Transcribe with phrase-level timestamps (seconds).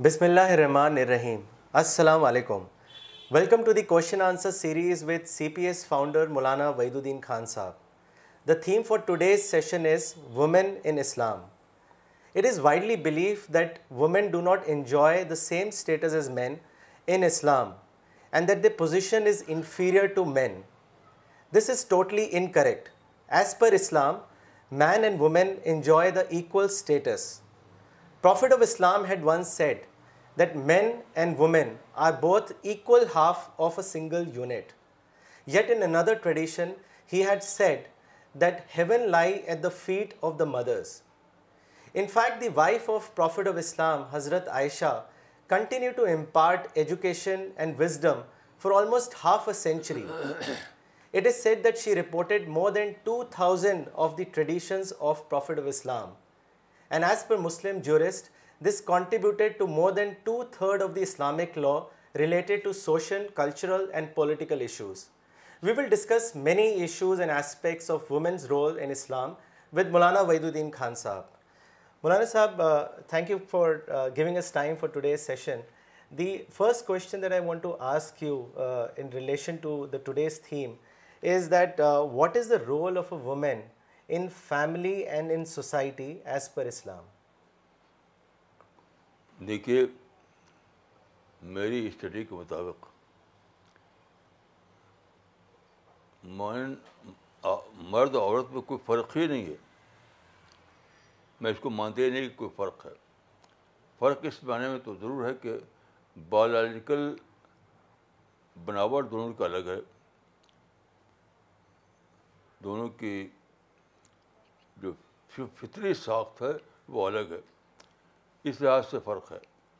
[0.00, 1.40] بسم اللہ الرحمن الرحیم
[1.72, 2.64] السلام علیکم
[3.34, 7.44] welcome to the question answer series with C P S founder Maulana Wahiduddin Khan
[7.54, 7.72] صاحب
[8.48, 11.40] the theme for today's session is women in Islam
[12.38, 16.54] it is widely believe that women do not enjoy the same status as men
[17.06, 17.72] in Islam
[18.32, 20.64] and that their position is inferior to men.
[21.50, 22.90] This is totally incorrect.
[23.28, 24.18] As per Islam,
[24.70, 27.40] man and woman enjoy the equal status.
[28.20, 29.84] Prophet of Islam had once said
[30.36, 34.74] that men and women are both equal half of a single unit.
[35.46, 36.74] Yet in another tradition,
[37.06, 37.88] he had said
[38.34, 41.02] that heaven lie at the feet of the mothers.
[41.94, 45.04] In fact, the wife of Prophet of Islam, Hazrat Aisha,
[45.48, 48.22] continue to impart education and wisdom
[48.58, 50.04] for almost half a century.
[51.12, 55.66] It is said that she reported more than 2,000 of the traditions of Prophet of
[55.66, 56.10] Islam.
[56.90, 58.28] And as per Muslim jurist,
[58.60, 61.76] this contributed to more than 2/3 of the Islamic law
[62.22, 65.06] related to social, cultural and political issues.
[65.68, 69.36] We will discuss many issues and aspects of women's role in Islam
[69.80, 71.26] with Maulana Wahiduddin Khan Sahab.
[72.04, 73.60] Mulana Sahab, uh, thank you for
[73.90, 75.62] uh, giving us time for today's session.
[76.12, 80.38] The first question that I want to ask you uh, in relation to the today's
[80.38, 80.76] theme
[81.22, 83.62] is that uh, what is the role of a woman
[84.08, 87.04] in family and in society as per Islam?
[89.48, 89.84] دیکھیے
[91.56, 92.86] میری study کے مطابق
[97.92, 99.54] مرد عورت میں کوئی فرق ہی نہیں ہے
[101.40, 102.90] میں اس کو مانتے نہیں کہ کوئی فرق ہے
[103.98, 105.56] فرق اس معنی میں تو ضرور ہے کہ
[106.28, 107.08] بایولوجیکل
[108.64, 109.78] بناوٹ دونوں کا الگ ہے
[112.64, 113.26] دونوں کی
[114.82, 114.92] جو
[115.60, 116.52] فطری ساخت ہے
[116.94, 117.40] وہ الگ ہے
[118.50, 119.38] اس لحاظ سے فرق ہے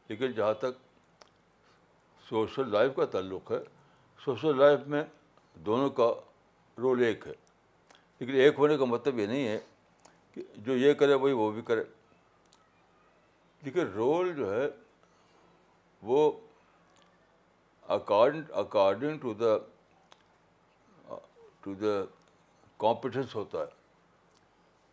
[0.08, 0.76] لیکن جہاں تک
[2.28, 3.58] سوشل لائف کا تعلق ہے
[4.24, 5.02] سوشل لائف میں
[5.66, 6.10] دونوں کا
[6.82, 7.32] رول ایک ہے
[8.18, 9.58] لیکن ایک ہونے کا مطلب یہ نہیں ہے
[10.66, 11.82] جو یہ کرے وہی وہ بھی کرے
[13.64, 14.66] دیکھیے رول جو ہے
[16.10, 16.30] وہ
[17.96, 19.56] according according to the
[21.60, 22.00] to the
[22.80, 23.76] competence ہوتا ہے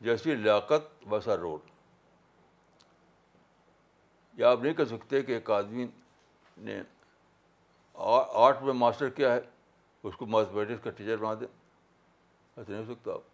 [0.06, 1.60] جیسی لیاقت ویسا رول
[4.40, 5.86] یا آپ نہیں کہہ سکتے کہ ایک آدمی
[6.68, 6.82] نے
[7.94, 9.40] آرٹ میں ماسٹر کیا ہے
[10.08, 13.34] اس کو میتھمیٹکس کا ٹیچر بنا دیں ایسا نہیں ہو سکتا آپ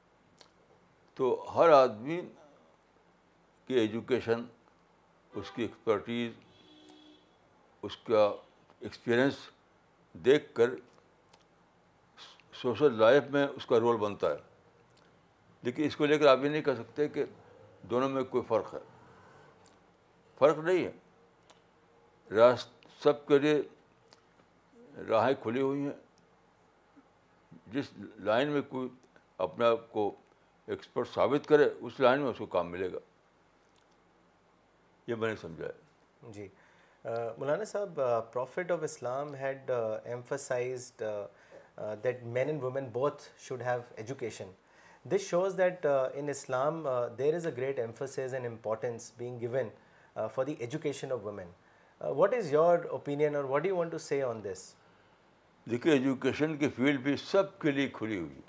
[1.21, 2.19] تو ہر آدمی
[3.65, 4.43] کی ایجوکیشن
[5.39, 6.31] اس کی ایکسپرٹیز
[7.85, 8.23] اس کا
[8.79, 9.35] ایکسپیرئنس
[10.25, 10.69] دیکھ کر
[12.61, 14.37] سوشل لائف میں اس کا رول بنتا ہے
[15.63, 17.25] لیکن اس کو لے کر آپ یہ نہیں کہہ سکتے کہ
[17.89, 18.79] دونوں میں کوئی فرق ہے
[20.39, 20.83] فرق نہیں
[22.37, 22.45] ہے
[23.03, 23.61] سب کے لیے
[25.09, 27.91] راہیں کھلی ہوئی ہیں جس
[28.29, 28.89] لائن میں کوئی
[29.47, 30.11] اپنے آپ کو
[30.71, 32.97] ایکسپرٹ ثابت کرے اس لائن میں اس کو کام ملے گا
[35.07, 36.47] یہ میں نے سمجھا ہے جی
[37.41, 37.99] مولانا صاحب
[38.33, 39.71] prophet of Islam had
[40.15, 41.03] emphasized
[42.03, 44.51] that men and women both should have education
[45.11, 46.85] this shows that in Islam
[47.17, 49.69] there is a great emphasis and importance being given
[50.35, 51.47] for the education of women
[52.19, 54.71] what is your opinion اور what you want to say on this
[55.71, 58.41] دیکھیے education کی field بھی سب کے لیے کھلی ہوئی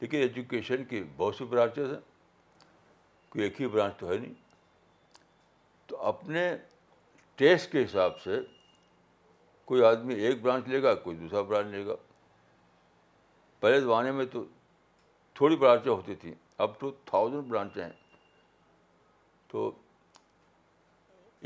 [0.00, 1.98] لیکن education کی بہت سی برانچز ہیں
[3.30, 4.34] کوئی ایک ہی برانچ تو ہے نہیں
[5.86, 6.42] تو اپنے
[7.36, 8.38] ٹیسٹ کے حساب سے
[9.64, 11.94] کوئی آدمی ایک برانچ لے گا کوئی دوسرا برانچ لے گا
[13.60, 14.44] پہلے زمانے میں تو
[15.34, 16.34] تھوڑی برانچیں ہوتی تھیں
[16.66, 17.90] اب ٹو تھاؤزنڈ برانچیں ہیں
[19.50, 19.70] تو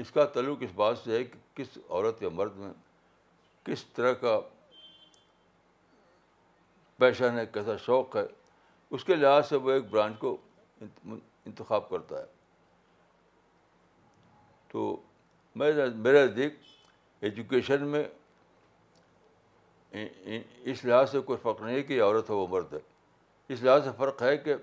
[0.03, 2.73] اس کا تعلق اس بات سے ہے کہ کس عورت یا مرد میں
[3.65, 4.39] کس طرح کا
[6.99, 8.27] پیشن ہے کیسا شوق ہے
[8.95, 10.37] اس کے لحاظ سے وہ ایک برانچ کو
[11.47, 12.25] انتخاب کرتا ہے
[14.73, 14.95] تو
[15.61, 15.71] میں
[16.03, 16.55] میرے دیکھ
[17.29, 18.05] ایجوکیشن میں
[20.01, 22.79] اس لحاظ سے کوئی فرق نہیں ہے کہ عورت ہو وہ مرد ہے
[23.55, 24.55] اس لحاظ سے فرق ہے کہ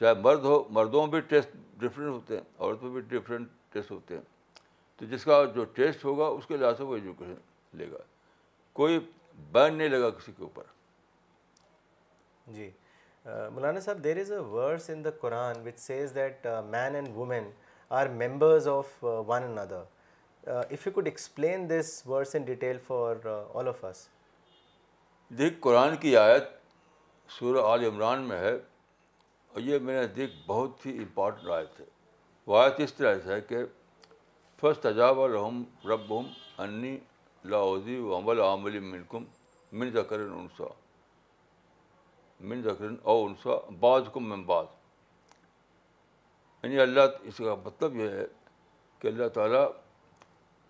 [0.00, 3.90] چاہے مرد ہو مردوں میں بھی ٹیسٹ ڈفرینٹ ہوتے ہیں عورت میں بھی ڈفرینٹ ٹیسٹ
[3.90, 4.22] ہوتے ہیں
[4.96, 7.98] تو جس کا جو ٹیسٹ ہوگا اس کے لحاظ سے وہ ایجوکیشن لے گا
[8.82, 8.98] کوئی
[9.52, 10.64] بین نہیں لگا کسی کے اوپر
[12.54, 12.70] جی
[13.26, 17.50] Maulana Sahab there is a verse in the Quran which says that men and women
[17.98, 18.96] are members of
[19.26, 19.82] one and other
[20.58, 24.06] if you could explain this verse in detail for all of us
[25.38, 26.48] دیکھ قرآن کی آیت
[27.38, 28.52] سورہ عال عمران میں ہے
[29.52, 31.84] اور یہ میرے دیکھ بہت ہی امپورٹنٹ آیت ہے
[32.46, 33.64] وہ آیت اس طرح سے ہے کہ
[34.60, 36.96] فسٹ عجاب الحم رب انی
[37.50, 39.24] لاؤزی عمّی عامل منکم
[39.80, 40.18] من ذکر
[40.58, 40.70] کر
[42.48, 44.66] من رکھ او انسا بعض کو من بعض
[46.62, 48.24] یعنی اللہ اس کا مطلب یہ ہے
[48.98, 49.64] کہ اللہ تعالیٰ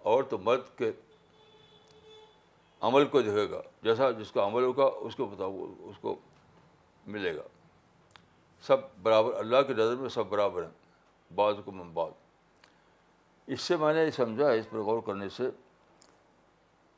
[0.05, 0.91] عورت مرد کے
[2.89, 6.15] عمل کو دیکھے گا جیسا جس کا عمل ہوگا اس کو بتاؤ اس کو
[7.15, 7.43] ملے گا
[8.67, 12.13] سب برابر اللہ کی نظر میں سب برابر ہیں بعض کو من بعض
[13.55, 15.51] اس سے میں نے یہ سمجھا اس پر غور کرنے سے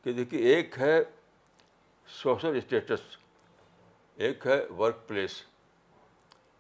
[0.05, 1.03] کہ دیکھیے ایک ہے
[2.23, 3.17] سوشل اسٹیٹس
[4.23, 5.43] ایک ہے ورک پلیس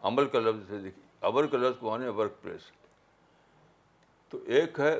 [0.08, 2.70] عمل کا لفظ سے دیکھیے عمل کا لفظ کو ہے ورک پلیس
[4.30, 4.94] تو ایک ہے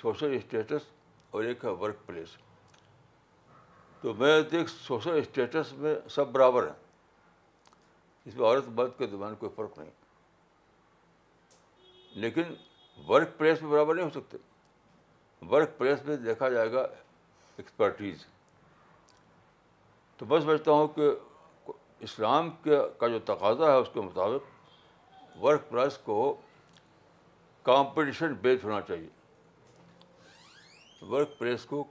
[0.00, 0.88] سوشل اسٹیٹس
[1.30, 2.36] اور ایک ہے ورک پلیس
[4.02, 6.74] تو میں دیکھ سوشل اسٹیٹس میں سب برابر ہیں
[8.24, 9.90] اس میں عورت مرد کے دوران کوئی فرق نہیں
[12.24, 12.54] لیکن
[13.08, 14.36] ورک پلیس میں برابر نہیں ہو سکتے
[15.50, 16.86] ورک پلیس میں دیکھا جائے گا
[17.56, 18.24] ایکسپرٹیز
[20.18, 21.10] تو میں سمجھتا ہوں کہ
[22.06, 26.34] اسلام کے کا جو تقاضا ہے اس کے مطابق ورک پلیس کو
[27.64, 29.08] کمپٹیشن بیسڈ ہونا چاہیے
[31.10, 31.82] ورک پلیس کو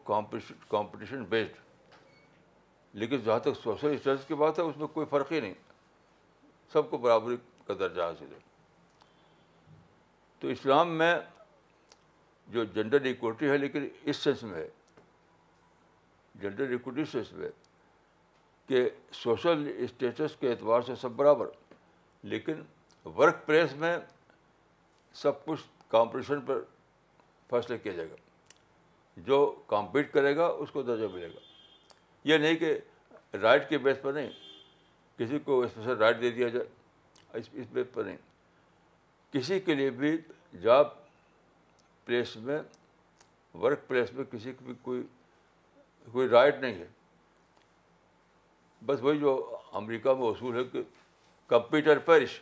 [0.70, 1.62] کمپٹیشن بیسڈ
[3.02, 5.54] لیکن جہاں تک سوشل اسٹڈیز کی بات ہے اس میں کوئی فرق ہی نہیں
[6.74, 7.36] سب کو برابری
[7.68, 8.40] کا درجہ حاصل ہے
[10.40, 11.14] تو اسلام میں
[12.54, 14.68] جو جنڈر اکوٹی ہے لیکن اس سینس میں ہے
[16.42, 17.50] جنڈر اکوٹی اس سینس میں
[18.68, 21.48] کہ سوشل اسٹیٹس کے اعتبار سے سب برابر
[22.34, 22.62] لیکن
[23.16, 23.98] ورک پلیس میں
[25.22, 26.62] سب کچھ کمپٹیشن پر
[27.50, 28.16] فیصلہ کیا جائے گا
[29.26, 31.40] جو کمپیٹ کرے گا اس کو درجہ ملے گا
[32.30, 32.78] یہ نہیں کہ
[33.42, 34.30] رائٹ کے بیس پر نہیں
[35.18, 36.66] کسی کو اسپیشل رائٹ دے دیا جائے
[37.40, 38.18] اس اس بیس پر نہیں
[39.32, 40.18] کسی کے لیے بھی
[40.62, 40.88] جاب
[42.06, 42.60] پلیس میں
[43.62, 45.04] ورک پلیس میں کسی کی بھی کوئی
[46.12, 46.88] کوئی رائٹ نہیں ہے
[48.86, 49.36] بس وہی جو
[49.82, 50.82] امریکہ میں اصول ہے کہ
[51.48, 52.40] کمپیوٹر پرش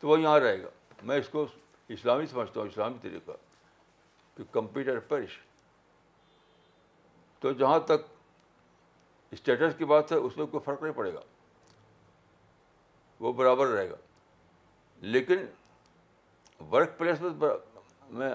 [0.00, 0.68] تو وہ یہاں رہے گا
[1.10, 1.46] میں اس کو
[1.96, 3.32] اسلامی سمجھتا ہوں اسلامی طریقہ
[4.36, 5.38] کہ کمپیوٹر پرش
[7.40, 8.06] تو جہاں تک
[9.32, 11.20] اسٹیٹس کی بات ہے اس میں کوئی فرق نہیں پڑے گا
[13.20, 13.94] وہ برابر رہے گا
[15.14, 15.44] لیکن
[16.70, 17.20] ورک پلیس
[18.18, 18.34] میں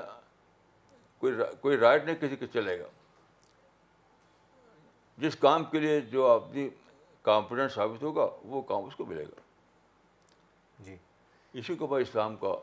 [1.19, 2.85] کوئی کوئی رائٹ نہیں کسی کے چلے گا
[5.23, 6.67] جس کام کے لیے جو آدمی
[7.23, 9.41] کانفیڈنس ثابت ہوگا وہ کام اس کو ملے گا
[10.85, 10.95] جی
[11.59, 12.53] اسی کو میں اسلام کا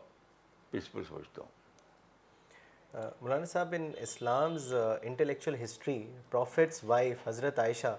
[0.70, 4.72] پرنسپل سمجھتا ہوں Maulana Sahab in Islam's
[5.02, 5.98] intellectual history
[6.30, 7.96] prophet's wife Hazrat Aisha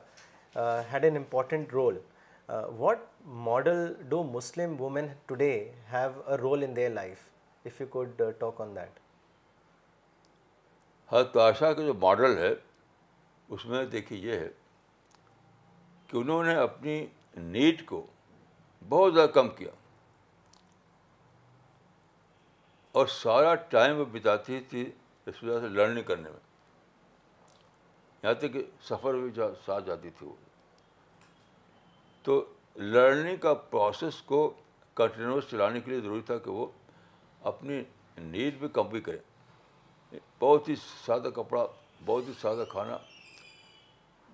[0.92, 1.98] had an important role
[2.78, 3.00] what
[3.50, 5.52] model do Muslim women today
[5.92, 7.28] have a role in their life
[7.66, 9.00] if you could talk on that
[11.12, 12.54] Hazrat Aisha کا جو model ہے
[13.54, 14.48] اس میں دیکھیے یہ ہے
[16.08, 17.06] کہ انہوں نے اپنی
[17.38, 18.06] نیٹ کو
[18.90, 19.72] بہت زیادہ کم کیا
[23.00, 24.90] اور سارا ٹائم وہ بتاتی تھی
[25.28, 26.40] اس وجہ سے لرننگ کرنے میں
[28.24, 30.34] یہاں تک کہ سفر بھی ساتھ جاتی تھی وہ
[32.24, 32.44] تو
[32.78, 34.48] لرننگ کا پروسیس کو
[34.96, 36.66] کنٹینیوس چلانے کے لیے ضروری تھا کہ وہ
[37.54, 37.82] اپنی
[38.18, 40.76] نیٹ بھی کم بھی کریں بہت ہی
[41.06, 41.66] سادہ کپڑا
[42.06, 42.98] بہت ہی سادہ کھانا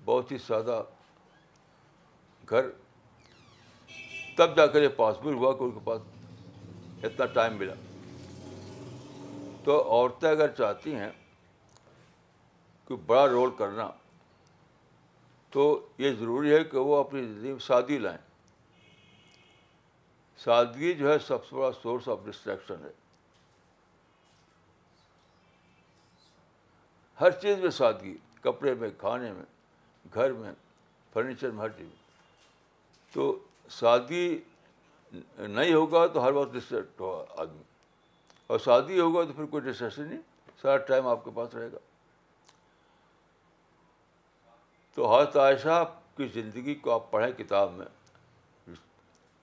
[0.05, 0.81] بہت ہی سادہ
[2.49, 2.69] گھر
[4.37, 6.01] تب جا کر یہ پاسبل ہوا کہ ان کے پاس
[7.05, 7.73] اتنا ٹائم ملا
[9.63, 11.09] تو عورتیں اگر چاہتی ہیں
[12.87, 13.87] کہ بڑا رول کرنا
[15.53, 15.65] تو
[15.97, 18.17] یہ ضروری ہے کہ وہ اپنی زندگی میں سادگی لائیں
[20.43, 22.91] سادگی جو ہے سب سے بڑا سورس آف ڈسٹریکشن ہے
[27.21, 29.45] ہر چیز میں سادگی کپڑے میں کھانے میں
[30.13, 30.51] گھر میں
[31.13, 33.37] فرنیچر میں ہر چیز تو
[33.79, 34.37] سادگی
[35.47, 37.63] نہیں ہوگا تو ہر وقت ڈسٹرب ہوگا آدمی
[38.47, 40.19] اور سادگی ہوگا تو پھر کوئی ڈسٹرپن نہیں
[40.61, 41.77] سارا ٹائم آپ کے پاس رہے گا
[44.95, 45.83] تو ہر عائشہ
[46.15, 47.85] کی زندگی کو آپ پڑھیں کتاب میں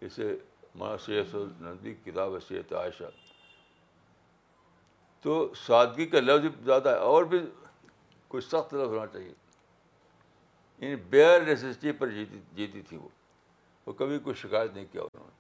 [0.06, 0.34] اسے
[1.04, 3.04] سید نندی کتاب ہے سید عائشہ
[5.22, 5.34] تو
[5.66, 7.38] سادگی کا لفظ زیادہ ہے اور بھی
[8.28, 9.32] کچھ سخت لفظ ہونا چاہیے
[10.80, 12.96] یعنی بیئر نیسسٹی پر جیتی جیتی تھی
[13.86, 15.36] وہ کبھی کوئی شکایت نہیں کیا انہوں نے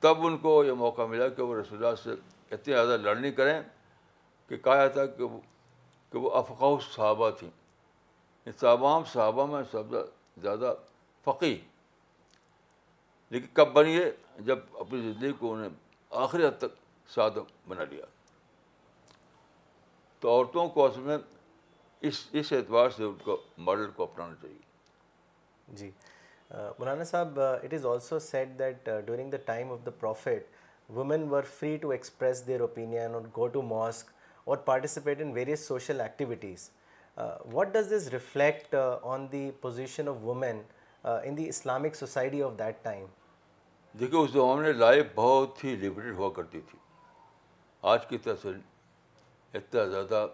[0.00, 2.12] تب ان کو یہ موقع ملا کہ وہ رسول اللہ سے
[2.54, 3.60] اتنی زیادہ لڑنی کریں
[4.48, 5.38] کہ کہا جاتا کہ وہ
[6.12, 7.58] کہ وہ افقاؤ صحابہ تھیں ان
[8.48, 9.94] یعنی تابام صحابہ میں سب
[10.42, 10.74] زیادہ
[11.24, 11.56] فقی
[13.30, 13.96] لیکن کب بنی
[14.46, 15.68] جب اپنی زندگی کو انہیں
[16.24, 16.74] آخری حد تک
[17.14, 18.04] سادہ بنا لیا
[20.20, 21.16] تو عورتوں کو اس میں
[22.08, 24.58] اس اس اعتبار سے ان کو کو ماڈل اپنانا چاہیے
[25.80, 25.90] جی
[26.78, 31.28] Maulana Sahab it is also said that during the time of the prophet women
[31.58, 34.10] free to express their opinion or or go to mosque
[34.64, 36.70] participate in various social activities
[37.52, 40.62] what does this reflect on the position of women
[41.08, 43.04] in the Islamic society of that time
[44.00, 46.78] دیکھیے اس میں life بہت ہی ہوا کرتی تھی
[47.94, 48.48] آج کی طرح سے
[49.58, 50.26] اتنا زیادہ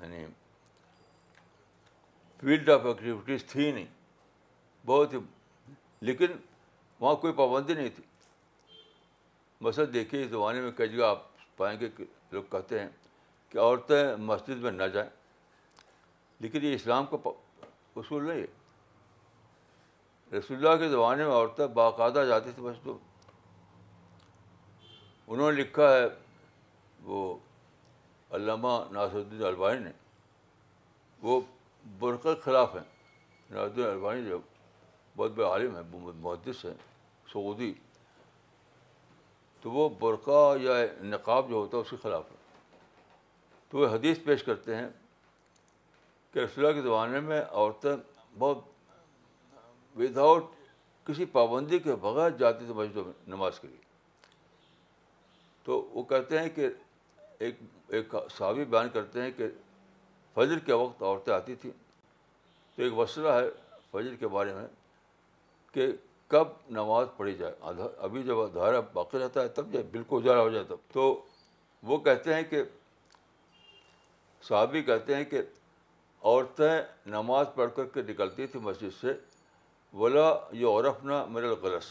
[0.00, 0.24] یعنی
[2.40, 3.84] فیلڈ آف ایکٹیویٹیز تھی نہیں
[4.86, 5.18] بہت ہی
[6.08, 6.32] لیکن
[7.00, 8.02] وہاں کوئی پابندی نہیں تھی
[9.64, 11.22] مثلاً دیکھیے اس زمانے میں کہہ جگہ آپ
[11.56, 12.88] پائیں گے کہ لوگ کہتے ہیں
[13.50, 15.08] کہ عورتیں مسجد میں نہ جائیں
[16.40, 17.28] لیکن یہ اسلام کا
[17.96, 22.96] اصول نہیں ہے رسول اللہ کے زمانے میں عورتیں باقاعدہ جاتی تھیں بس تو
[25.26, 26.06] انہوں نے لکھا ہے
[27.04, 27.22] وہ
[28.36, 29.90] علامہ ناصر الدین البائی نے
[31.22, 31.40] وہ
[31.98, 32.84] برقہ خلاف ہیں
[33.60, 34.38] البانی جو
[35.16, 35.82] بہت بڑے عالم ہیں
[36.22, 36.74] محدث ہیں
[37.32, 37.72] سعودی
[39.62, 40.72] تو وہ برقع یا
[41.12, 42.36] نقاب جو ہوتا ہے اس کے خلاف ہے
[43.70, 44.88] تو وہ حدیث پیش کرتے ہیں
[46.32, 47.94] کہ اللہ کے زمانے میں عورتیں
[48.38, 48.64] بہت
[49.98, 50.44] ود آؤٹ
[51.06, 53.84] کسی پابندی کے بغیر جاتی تھی مسجدوں میں نماز کے لیے
[55.64, 56.68] تو وہ کہتے ہیں کہ
[57.46, 57.58] ایک
[57.96, 59.46] ایک صحابی بیان کرتے ہیں کہ
[60.36, 61.70] فجر کے وقت عورتیں آتی تھیں
[62.76, 63.44] تو ایک مسئلہ ہے
[63.90, 64.64] فجر کے بارے میں
[65.72, 65.86] کہ
[66.34, 70.48] کب نماز پڑھی جائے ابھی جب ادھارا باقی رہتا ہے تب جب بالکل ادھارا ہو
[70.56, 71.06] جائے تب تو
[71.90, 72.62] وہ کہتے ہیں کہ
[74.48, 79.12] صحابی کہتے ہیں کہ عورتیں نماز پڑھ کر کے نکلتی تھیں مسجد سے
[80.02, 80.26] بولا
[80.60, 81.86] یہ عورف نہ میرا غلط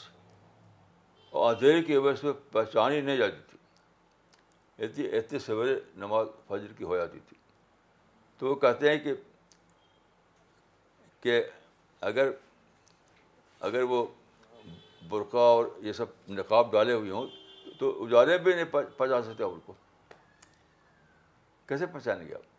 [1.35, 3.57] اور اندھیرے کی وجہ سے پہچان ہی نہیں جاتی تھی
[4.85, 7.37] اتنی اتنے سویرے نماز فجر کی ہو جاتی تھی
[8.39, 9.13] تو وہ کہتے ہیں کہ
[11.21, 11.41] کہ
[12.07, 12.29] اگر
[13.67, 14.05] اگر وہ
[15.09, 16.05] برقع اور یہ سب
[16.39, 17.27] نقاب ڈالے ہوئے ہوں
[17.79, 19.73] تو اجالے بھی نہیں پہنچا سکتے ان کو
[21.67, 22.53] کیسے پہچانیں گے آپ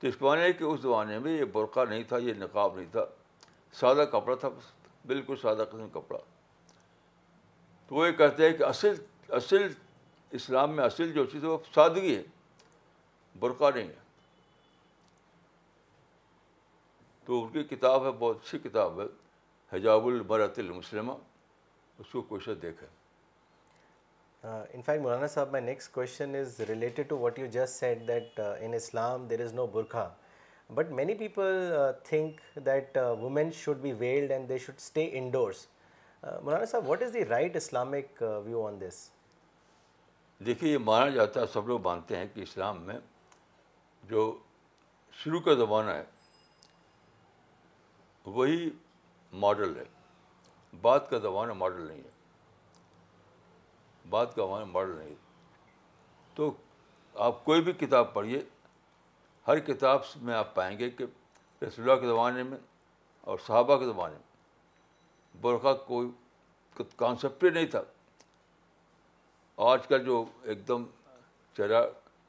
[0.00, 3.04] تو کو ہے کہ اس زمانے میں یہ برقع نہیں تھا یہ نقاب نہیں تھا
[3.80, 4.48] سادہ کپڑا تھا
[5.06, 6.18] بالکل سادہ قسم کپڑا
[7.88, 8.94] تو وہ یہ کہتے ہیں کہ اصل
[9.38, 9.66] اصل
[10.38, 12.22] اسلام میں اصل جو چیز ہے وہ سادگی ہے
[13.38, 14.06] برقع نہیں ہے
[17.28, 19.04] تو ان کی کتاب ہے بہت اچھی کتاب ہے
[19.72, 21.12] حجاب المرۃ المسلمہ
[22.00, 22.88] اس کو کوشش دیکھیں
[24.52, 28.74] in fact Maulana Sahab my next question is related to what you just said that in
[28.74, 30.08] Islam there is no Barkha
[30.80, 31.70] but many people
[32.08, 35.66] think that women should be veiled and they should stay indoors
[36.24, 39.08] Maulana Sahab what is the right Islamic view on this
[40.46, 42.98] دیکھیے یہ مانا جاتا ہے سب لوگ مانتے ہیں کہ اسلام میں
[44.10, 44.30] جو
[45.24, 46.04] شروع کا زمانہ ہے
[48.34, 48.68] وہی
[49.44, 49.82] ماڈل ہے
[50.82, 52.12] بات کا زمانہ ماڈل نہیں ہے
[54.14, 55.22] بات زمانہ ماڈل نہیں ہے
[56.34, 56.42] تو
[57.26, 58.40] آپ کوئی بھی کتاب پڑھیے
[59.46, 61.04] ہر کتاب میں آپ پائیں گے کہ
[61.62, 62.58] رسول اللہ کے زمانے میں
[63.30, 64.24] اور صحابہ کے زمانے میں
[65.42, 66.06] برقع کوئی
[66.96, 67.82] کانسیپٹ ہی نہیں تھا
[69.70, 70.16] آج کل جو
[70.50, 70.80] ایک دم
[71.56, 71.80] چہرہ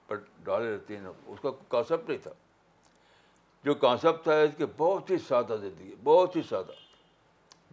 [0.08, 2.32] پر ڈالے رہتے ہیں اس کا کوئی کانسیپٹ نہیں تھا
[3.66, 6.72] جو کانسیپٹ تھا اس کے بہت ہی سادہ زندگی بہت ہی سادہ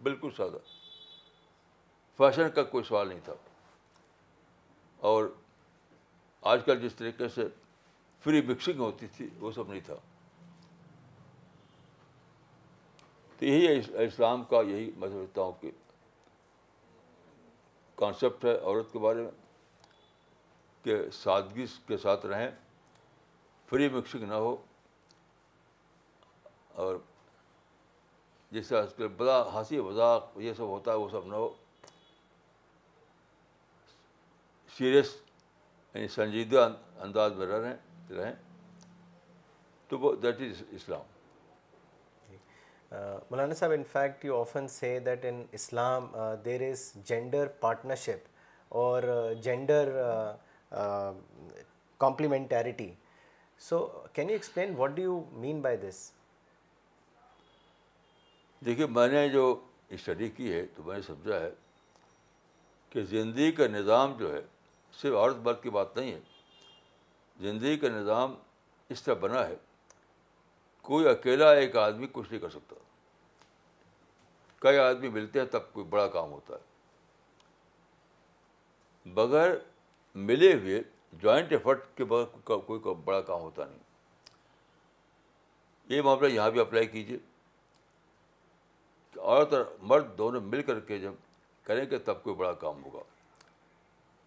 [0.03, 0.57] بالکل سادہ
[2.17, 3.33] فیشن کا کوئی سوال نہیں تھا
[5.09, 5.25] اور
[6.51, 7.47] آج کل جس طریقے سے
[8.23, 9.95] فری مکسنگ ہوتی تھی وہ سب نہیں تھا
[13.39, 15.71] تو یہی اسلام کا یہی میں سمجھتا ہوں کہ
[17.95, 19.31] کانسیپٹ ہے عورت کے بارے میں
[20.83, 22.49] کہ سادگی کے ساتھ رہیں
[23.69, 24.55] فری مکسنگ نہ ہو
[26.79, 31.49] جس طرح آج کل بڑا ہنسی مذاق یہ سب ہوتا ہے وہ سب نہ ہو
[34.77, 35.15] سیریس
[35.93, 36.67] یعنی سنجیدہ
[37.03, 37.59] انداز میں رہ
[38.15, 38.33] رہے
[39.89, 41.01] تو وہ that is Islam
[43.29, 46.07] Maulana Sahib in fact you often say that in Islam
[46.45, 48.27] there is gender partnership
[48.81, 49.03] or
[49.43, 49.91] gender
[51.99, 52.93] complementarity
[53.69, 56.09] so can you explain what do you mean by this
[58.65, 59.53] دیکھیے میں نے جو
[59.95, 61.49] اسٹڈی کی ہے تو میں نے سمجھا ہے
[62.89, 64.41] کہ زندگی کا نظام جو ہے
[65.01, 66.19] صرف عورت برد کی بات نہیں ہے
[67.43, 68.33] زندگی کا نظام
[68.93, 69.55] اس طرح بنا ہے
[70.89, 72.75] کوئی اکیلا ایک آدمی کچھ نہیں کر سکتا
[74.59, 76.59] کئی آدمی ملتے ہیں تب کوئی بڑا کام ہوتا ہے
[79.15, 79.49] بغیر
[80.29, 80.81] ملے ہوئے
[81.21, 82.27] جوائنٹ ایفرٹ کے بغیر
[82.61, 83.79] کوئی بڑا کام ہوتا نہیں
[85.89, 87.17] یہ معاملہ یہاں بھی اپلائی کیجیے
[89.27, 91.13] عورت اور مرد دونوں مل کر کے جب
[91.67, 92.99] کریں گے تب کوئی بڑا کام ہوگا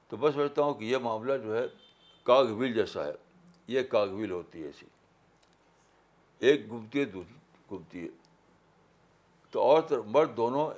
[0.08, 1.62] تو بس سمجھتا ہوں کہ یہ معاملہ جو ہے
[2.24, 3.12] کاغ ویل جیسا ہے
[3.74, 4.86] یہ کاغ ویل ہوتی ہے ایسی
[6.48, 7.36] ایک گھومتی ہے دوسری
[7.68, 8.08] گھومتی ہے
[9.50, 10.68] تو عورت اور مرد دونوں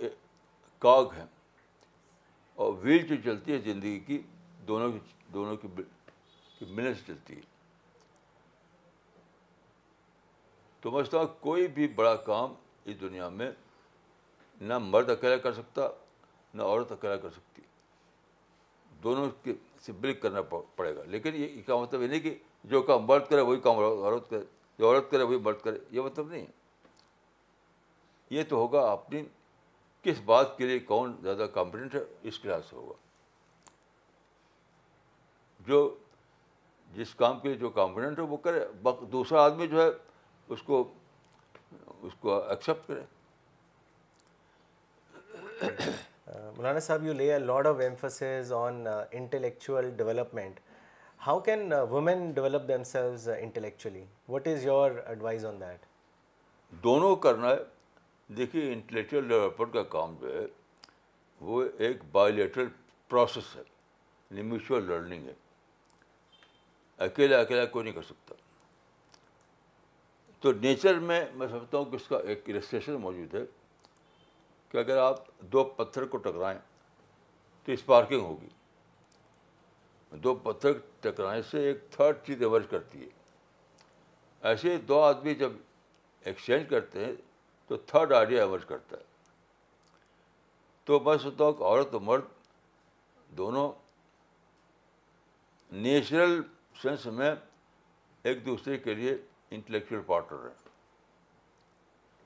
[0.87, 1.27] کاغ ہیں
[2.63, 4.21] اور ویل جو چلتی ہے زندگی کی
[4.69, 4.99] دونوں کی
[5.39, 5.69] دونوں کی
[6.69, 7.51] ملنے سے چلتی ہے
[10.81, 12.55] تو سمجھتا ہوں کوئی بھی بڑا کام
[12.91, 13.51] اس دنیا میں
[14.69, 15.89] نہ مرد اکیلا کر سکتا
[16.55, 17.63] نہ عورت اکیلا کر سکتی
[19.03, 19.53] دونوں کے
[19.85, 20.41] سے بلک کرنا
[20.77, 22.35] پڑے گا لیکن یہ کا مطلب یہ نہیں کہ
[22.75, 24.41] جو کام مرد کرے وہی کام عورت کرے
[24.79, 26.61] جو عورت کرے وہی مرد کرے یہ مطلب نہیں ہے
[28.37, 29.23] یہ تو ہوگا اپنی
[30.03, 32.95] کس بات کے لیے کون زیادہ کمپٹنٹ ہے اس کلاس ہوگا
[35.67, 35.81] جو
[36.95, 38.65] جس کام کے لیے جو کمپٹنٹ ہے وہ کرے
[39.13, 39.89] دوسرا آدمی جو ہے
[40.55, 40.83] اس کو
[42.07, 43.01] اس کو ایکسیپٹ کرے
[46.57, 50.61] مولانا صاحب you lay a lot of emphasis on intellectual development
[51.27, 55.85] how can women develop themselves intellectually what is your advice on that
[56.85, 60.45] دونوں کرنا ہے دیکھیے انٹلیکچوئل ڈیولپمنٹ کا کام جو ہے
[61.51, 62.69] وہ ایک بایولیٹرل
[63.09, 63.63] پروسیس ہے
[64.81, 65.33] لرننگ ہے
[67.07, 68.35] اکیلا اکیلا کوئی نہیں کر سکتا
[70.41, 73.43] تو نیچر میں میں سمجھتا ہوں کہ اس کا ایک ریسٹریشن موجود ہے
[74.73, 76.59] کہ اگر آپ دو پتھر کو ٹکرائیں
[77.65, 78.49] تو اسپارکنگ ہوگی
[80.23, 83.09] دو پتھر ٹکرانے سے ایک تھرڈ چیز ایورج کرتی ہے
[84.49, 85.53] ایسے دو آدمی جب
[86.31, 87.13] ایکسچینج کرتے ہیں
[87.69, 89.11] تو تھرڈ آئیڈیا ایورج کرتا ہے
[90.85, 92.25] تو میں ہوں کہ عورت و مرد
[93.37, 93.71] دونوں
[95.85, 96.41] نیچرل
[96.83, 97.35] سینس میں
[98.29, 99.17] ایک دوسرے کے لیے
[99.59, 100.71] انٹلیکچوئل پارٹنر ہیں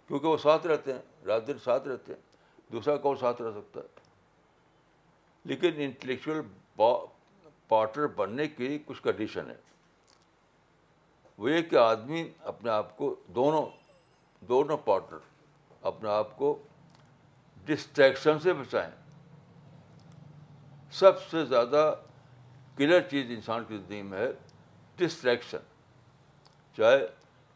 [0.08, 2.24] کیونکہ وہ ساتھ رہتے ہیں رات دن ساتھ رہتے ہیں
[2.72, 4.04] دوسرا کون ساتھ رہ سکتا ہے
[5.48, 6.40] لیکن انٹلیکچوئل
[7.68, 9.54] پارٹنر بننے کی کچھ کنڈیشن ہے
[11.38, 13.64] وہ یہ کہ آدمی اپنے آپ کو دونوں
[14.48, 16.56] دونوں پارٹنر اپنے آپ کو
[17.64, 18.90] ڈسٹریکشن سے بچائیں
[20.98, 21.92] سب سے زیادہ
[22.76, 24.30] کلیئر چیز انسان کی زندگی میں ہے
[24.96, 25.64] ڈسٹریکشن
[26.76, 27.06] چاہے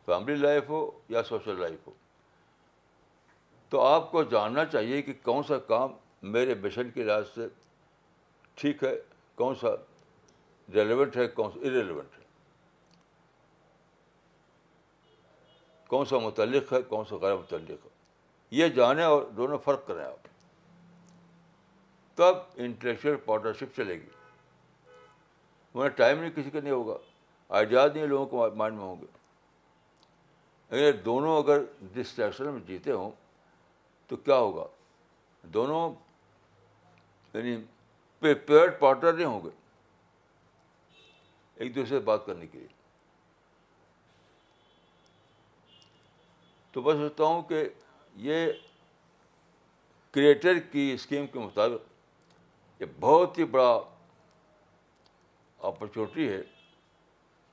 [0.06, 1.92] فیملی لائف ہو یا سوشل لائف ہو
[3.70, 5.92] تو آپ کو جاننا چاہیے کہ کون سا کام
[6.32, 7.46] میرے مشن کے لحاظ سے
[8.60, 8.94] ٹھیک ہے
[9.34, 9.68] کون سا
[10.74, 12.22] ریلیونٹ ہے کون سا انریلیونٹ ہے
[15.90, 17.88] کون سا متعلق ہے کون سا غیر متعلق ہے
[18.60, 20.28] یہ جانیں اور دونوں فرق کریں آپ
[22.16, 24.08] تب انٹلیکچل پارٹنرشپ چلے گی
[25.74, 26.96] انہیں ٹائم نہیں کسی کا نہیں ہوگا
[27.58, 31.60] آئیڈیاز نہیں لوگوں کو مائنڈ میں ہوں گے دونوں اگر
[31.92, 33.10] ڈسٹریکشن میں جیتے ہوں
[34.10, 34.64] تو کیا ہوگا
[35.54, 35.82] دونوں
[37.34, 37.56] یعنی
[38.20, 39.48] پیئرڈ پارٹنر نہیں ہوں گے
[41.62, 42.66] ایک دوسرے سے بات کرنے کے لیے
[46.72, 47.62] تو میں سوچتا ہوں کہ
[48.26, 48.46] یہ
[50.14, 53.72] کریٹر کی اسکیم کے مطابق یہ بہت ہی بڑا
[55.70, 56.40] اپرچونیٹی ہے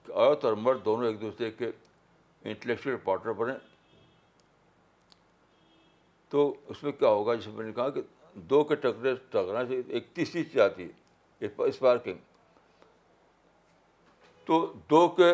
[0.05, 1.71] کہ عورت اور مرد دونوں ایک دوسرے کے
[2.49, 3.55] انٹلیکچوئل پارٹنر بنیں
[6.29, 8.01] تو اس میں کیا ہوگا جسے میں نے کہا کہ
[8.49, 10.87] دو کے ٹکرے ٹکرانے سے ایک تیسری چیز آتی
[11.41, 12.15] ہے اسپارکنگ
[14.45, 15.33] تو دو کے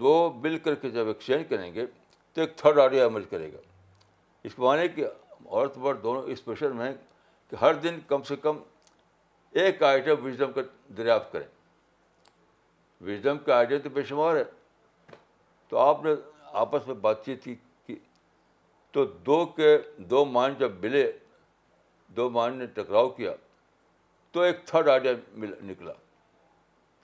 [0.00, 1.84] دو مل کر کے جب ایکسچینج کریں گے
[2.34, 3.58] تو ایک تھرڈ آڈیا عمل کرے گا
[4.46, 5.04] اس کو معنی کہ
[5.46, 6.34] عورت پر دونوں
[6.74, 6.94] میں ہیں
[7.50, 8.56] کہ ہر دن کم سے کم
[9.62, 10.60] ایک آئٹم وزڈم کا
[10.96, 11.46] دریافت کریں
[13.06, 14.44] وزڈم کا آئیڈیا تو بے شمار ہے
[15.68, 16.10] تو آپ نے
[16.64, 17.54] آپس میں بات چیت کی
[18.94, 19.76] تو دو کے
[20.10, 21.06] دو مان جب ملے
[22.16, 23.30] دو مان نے ٹکراؤ کیا
[24.32, 25.12] تو ایک تھرڈ آئیڈیا
[25.70, 25.92] نکلا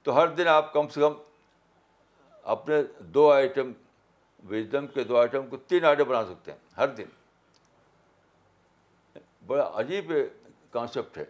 [0.03, 1.12] تو ہر دن آپ کم سے کم
[2.55, 2.76] اپنے
[3.14, 3.72] دو آئٹم
[4.50, 7.11] وزڈم کے دو آئٹم کو تین آئٹم بنا سکتے ہیں ہر دن
[9.46, 10.12] بڑا عجیب
[10.72, 11.24] کانسیپٹ ہے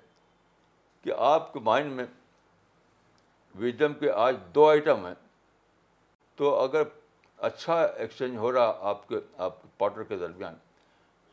[1.03, 2.05] کہ آپ کے مائنڈ میں
[3.61, 5.14] وزڈم کے آج دو آئٹم ہیں
[6.37, 6.85] تو اگر
[7.46, 10.55] اچھا ایکسچینج ہو رہا آپ کے آپ کے پارٹنر کے درمیان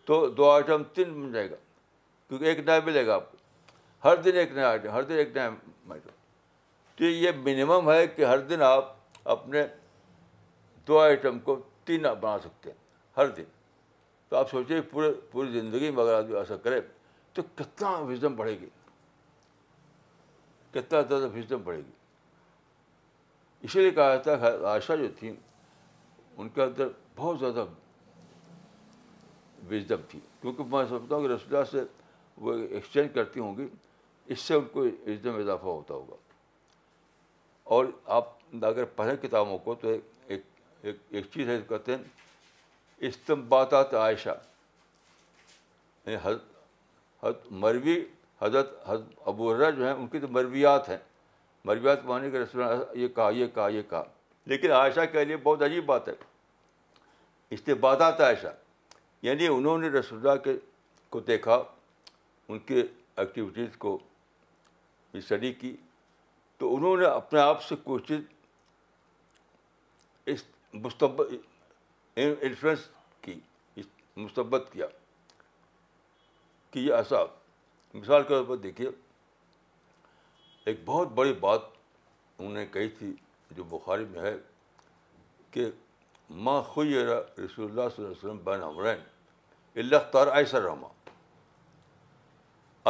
[0.06, 1.56] تو دو آئٹم تین بن جائے گا
[2.28, 3.38] کیونکہ ایک نیا ملے گا آپ کو
[4.08, 5.48] ہر دن ایک نیا آئٹم ہر دن ایک نیا
[5.90, 5.94] آئٹم
[6.98, 8.96] تو یہ منیمم ہے کہ ہر دن آپ
[9.34, 9.64] اپنے
[10.88, 12.78] دو آئٹم کو تین بنا سکتے ہیں
[13.18, 13.44] ہر دن
[14.30, 16.80] تو آپ سوچیے پورے پوری زندگی میں اگر آدمی ایسا کرے
[17.34, 18.70] تو کتنا وزڈم بڑھے گی
[20.74, 21.92] کتنا زیادہ وزڈم بڑھے گی
[23.66, 25.32] اسی لیے کہا جاتا ہے عائشہ جو تھیں
[26.42, 27.66] ان کے اندر بہت زیادہ
[29.70, 31.84] وزڈم تھی کیونکہ میں سمجھتا ہوں کہ رسول اللہ سے
[32.42, 33.68] وہ ایکسچینج کرتی ہوں گی
[34.34, 36.16] اس سے ان کو وزڈم اضافہ ہوتا ہوگا
[37.76, 37.86] اور
[38.18, 38.28] آپ
[38.66, 40.42] اگر پڑھیں کتابوں کو تو ایک
[40.84, 42.04] ایک ایک چیز ہے کہتے ہیں
[43.08, 44.30] استمباتات عائشہ
[46.06, 46.44] یعنی حضرت
[47.24, 47.98] حضرت مروی
[48.42, 50.98] حضرت حضرت ابو جو ہیں ان کی تو مرویات ہیں
[51.66, 54.04] مرویات مانے کے اللہ یہ کہا یہ کہا یہ کہا
[54.48, 56.14] لیکن عائشہ کے لیے بہت عجیب بات ہے
[57.56, 58.54] استبادات عائشہ
[59.28, 60.52] یعنی انہوں نے رسول اللہ کے
[61.16, 61.62] کو دیکھا
[62.50, 63.98] ان کے ایکٹیویٹیز کو
[65.22, 65.76] اسٹڈی کی
[66.60, 68.22] تو انہوں نے اپنے آپ سے کوئی چیز
[70.34, 70.44] اس
[70.86, 71.34] مستبت
[72.16, 72.90] انفلوئنس
[73.22, 73.40] کی
[74.24, 74.88] مستبت کیا
[76.72, 77.24] کہ یہ ایسا
[77.94, 78.90] مثال کے طور پر دیکھیے
[80.70, 81.62] ایک بہت بڑی بات
[82.40, 83.14] انہوں نے کہی تھی
[83.56, 84.34] جو بخاری میں ہے
[85.52, 85.70] کہ
[86.46, 89.00] ماں خیرا رسول اللہ صلی اللہ علیہ وسلم بین عمرین
[89.80, 90.90] اللہ تار ایسا رحمٰ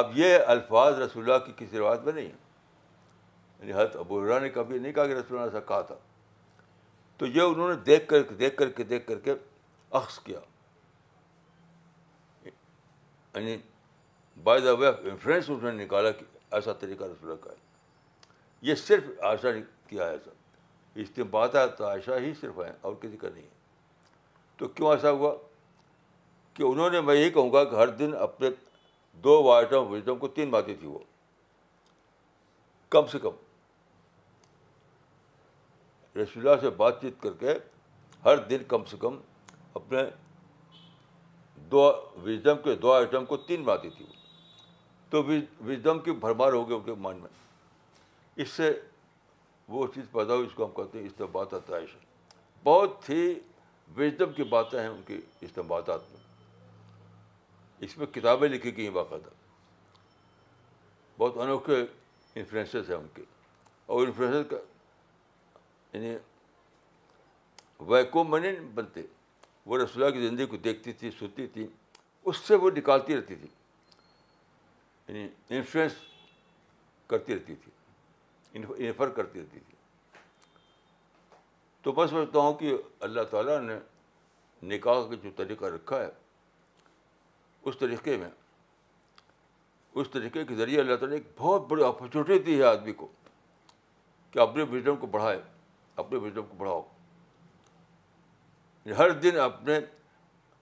[0.02, 2.46] اب یہ الفاظ رسول اللہ کی کسی روایت میں نہیں ہیں
[3.60, 5.96] یعنی حضرت ابو اللہ نے کبھی نہیں کہا کہ رسول اللہ ایسا کہا تھا
[7.17, 9.34] تو یہ انہوں نے دیکھ کر دیکھ کر کے دیکھ کر کے
[10.00, 10.39] عکس کیا
[12.46, 13.58] یعنی
[14.43, 17.65] by the way of influence انہوں نے نکالا کہ ایسا طریقہ رسول کا ہے
[18.70, 19.50] یہ صرف آشا
[19.89, 20.32] کیا ہے ایسا
[21.01, 24.91] اس دن بات ہے تو ہی صرف ہے اور کسی کا نہیں ہے تو کیوں
[24.91, 25.33] ایسا ہوا
[26.53, 28.49] کہ انہوں نے میں یہی کہوں گا کہ ہر دن اپنے
[29.23, 30.99] دو آئٹم کو تین باتیں تھی وہ
[32.95, 33.39] کم سے کم
[36.19, 37.53] رسول اللہ سے بات چیت کر کے
[38.25, 39.17] ہر دن کم سے کم
[39.81, 40.03] اپنے
[41.71, 41.81] دو
[42.25, 44.15] وزڈم کے دو آئٹم کو تین باتیں تھیں وہ
[45.10, 48.71] تو وزڈم کی بھرمار ہو گئی ان کے مائنڈ میں اس سے
[49.67, 51.89] وہ چیز پیدا ہوئی اس کو ہم کہتے ہیں استباط ط
[52.63, 53.34] بہت ہی
[53.97, 56.19] وجدم کی باتیں ہیں ان کی استمبادات میں
[57.86, 59.30] اس میں کتابیں لکھی گئی ہیں باقاعدہ
[61.17, 63.23] بہت انوکھے انفلوئنسز ہیں ان کے
[63.86, 64.53] اور انفلوئنس
[65.93, 66.13] یعنی
[67.93, 69.01] ویکو منی بنتے
[69.65, 71.67] وہ رسول کی زندگی کو دیکھتی تھی سنتی تھی
[72.25, 73.47] اس سے وہ نکالتی رہتی تھی
[75.08, 75.27] یعنی
[75.58, 75.93] انفلوئنس
[77.10, 77.71] کرتی رہتی تھی
[78.55, 79.75] انفر کرتی رہتی تھی
[81.83, 82.75] تو میں سمجھتا ہوں کہ
[83.07, 83.77] اللہ تعالیٰ نے
[84.75, 86.10] نکاح کا جو طریقہ رکھا ہے
[87.69, 88.29] اس طریقے میں
[90.01, 93.07] اس طریقے کے ذریعے اللہ تعالیٰ نے ایک بہت بڑی اپرچونیٹی دی ہے آدمی کو
[94.31, 95.41] کہ اپنے وزڈم کو بڑھائے
[96.01, 96.81] اپنے وزڈم کو بڑھاؤ
[98.97, 99.79] ہر دن اپنے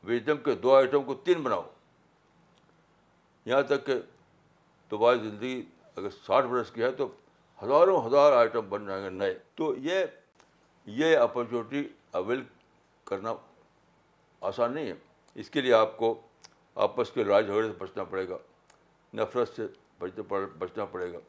[0.07, 1.63] وزڈم کے دو آئٹم کو تین بناؤ
[3.45, 3.93] یہاں تک کہ
[4.91, 5.61] دوبارہ زندگی
[5.95, 7.07] اگر ساٹھ برس کی ہے تو
[7.63, 10.03] ہزاروں ہزار آئٹم بن جائیں گے نئے تو یہ
[11.01, 11.87] یہ اپرچونیٹی
[12.19, 12.41] اویل
[13.09, 13.33] کرنا
[14.49, 14.93] آسان نہیں ہے
[15.41, 16.13] اس کے لیے آپ کو
[16.87, 18.37] آپس کے راج جھگڑے سے بچنا پڑے گا
[19.17, 19.67] نفرت سے
[19.99, 20.23] بچنا
[20.59, 21.19] بچنا پڑے گا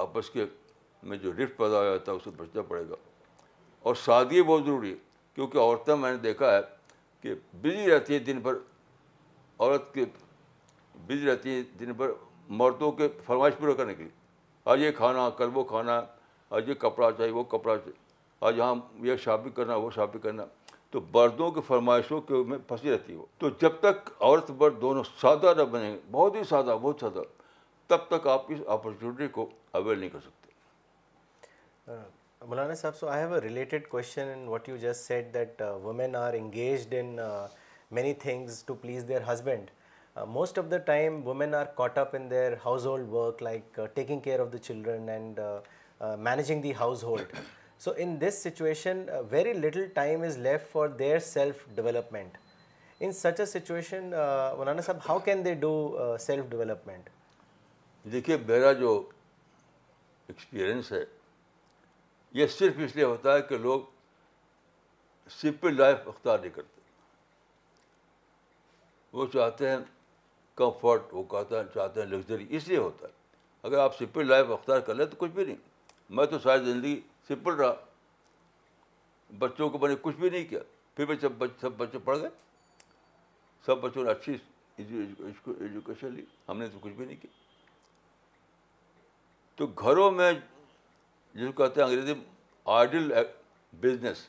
[0.00, 0.44] آپس کے
[1.10, 2.94] میں جو رفٹ پیدا ہو جاتا ہے اس سے بچنا پڑے گا
[3.82, 4.96] اور سادگی بہت ضروری ہے
[5.34, 6.60] کیونکہ عورتیں میں نے دیکھا ہے
[7.22, 8.54] کہ بزی رہتی ہیں دن بھر
[9.58, 10.04] عورت کے
[11.06, 12.10] بزی رہتی ہیں دن بھر
[12.60, 14.12] مردوں کے فرمائش پورا کرنے کے لیے
[14.72, 16.00] آج یہ کھانا کل وہ کھانا
[16.56, 18.00] آج یہ کپڑا چاہیے وہ کپڑا چاہیے
[18.46, 18.74] آج ہاں
[19.06, 20.44] یہ شاپنگ کرنا وہ شاپنگ کرنا
[20.90, 24.80] تو مردوں کی فرمائشوں کے میں پھنسی رہتی ہے وہ تو جب تک عورت مرد
[24.80, 27.22] دونوں سادہ نہ بنے بہت ہی سادہ بہت سادہ
[27.92, 29.48] تب تک آپ اس اپرچونیٹی کو
[29.80, 31.96] اویل نہیں کر سکتے
[32.48, 36.16] Maulana Sahab so I have a related question in what you just said that women
[36.16, 37.16] are engaged in
[37.98, 39.70] many things to please their husband
[40.28, 42.52] most of the time women are caught up in their
[42.86, 45.38] household work like taking care of the children and
[46.22, 47.34] managing the household
[47.82, 52.36] so in this situation very little time is left for their self development
[53.00, 54.10] in such a situation
[54.56, 55.72] Maulana Sahab how can they do
[56.20, 57.08] self development
[58.12, 58.94] دیکھیے میرا جو
[60.28, 61.02] experience ہے
[62.40, 63.80] یہ صرف اس لیے ہوتا ہے کہ لوگ
[65.40, 66.80] سمپل لائف اختیار نہیں کرتے
[69.16, 69.76] وہ چاہتے ہیں
[70.56, 73.20] کمفرٹ وہ کہتا ہے چاہتے ہیں لگژری اس لیے ہوتا ہے
[73.66, 75.56] اگر آپ سمپل لائف اختیار کر لیں تو کچھ بھی نہیں
[76.16, 77.74] میں تو ساری زندگی سمپل رہا
[79.38, 80.60] بچوں کو میں نے کچھ بھی نہیں کیا
[80.96, 82.28] پھر بھی سب سب بچے پڑھ گئے
[83.66, 84.36] سب بچوں نے اچھی
[84.78, 87.30] ایجوکیشن لی ہم نے تو کچھ بھی نہیں کیا
[89.56, 92.14] تو گھروں میں جس کو کہتے ہیں انگریزی
[92.78, 93.12] idle
[93.80, 94.26] business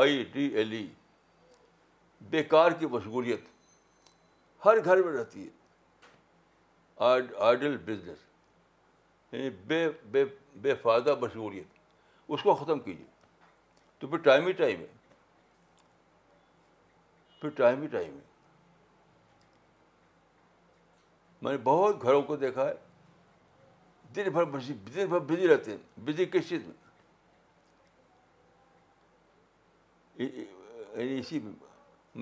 [0.00, 0.86] I D L E
[2.30, 3.40] بیکار کی مشغولیت
[4.66, 5.50] ہر گھر میں رہتی ہے
[7.46, 8.18] آئیڈل بزنس
[9.32, 10.24] یعنی بے بے
[10.62, 11.74] بے فائدہ مشغولیت
[12.34, 13.06] اس کو ختم کیجیے
[13.98, 14.86] تو پھر ٹائم ہی ٹائم ہے
[17.40, 18.24] پھر ٹائم ہی ٹائم ہے
[21.42, 22.74] میں نے بہت گھروں کو دیکھا ہے
[24.16, 24.44] دن بھر
[24.94, 26.74] دن بھر بزی رہتے ہیں بزی کس چیز میں
[30.26, 31.40] یعنی اسی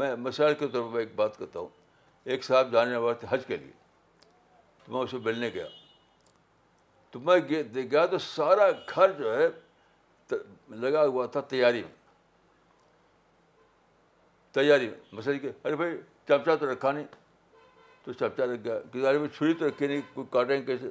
[0.00, 1.68] میں مثال کے طور پر ایک بات کرتا ہوں
[2.24, 3.70] ایک صاحب جانے والے تھے حج کے لیے
[4.84, 5.66] تو میں اسے ملنے گیا
[7.10, 9.46] تو میں گیا تو سارا گھر جو ہے
[10.82, 12.02] لگا ہوا تھا تیاری میں
[14.54, 15.96] تیاری میں مسئلے کے ارے بھائی
[16.28, 17.04] چمچا تو رکھا نہیں
[18.04, 18.60] تو چمچا رکھ
[18.94, 20.90] گیا ارے میں چھری تو رکھی نہیں کوئی کاٹیں کیسے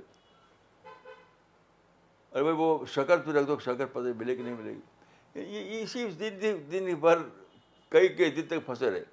[2.31, 5.81] ارے بھائی وہ شکر تو رکھ دو شکر پتہ ملے کہ نہیں ملے گی یہ
[5.81, 7.17] اسی دن دن بھر
[7.91, 9.03] کئی کئی دن تک پھنسے رہے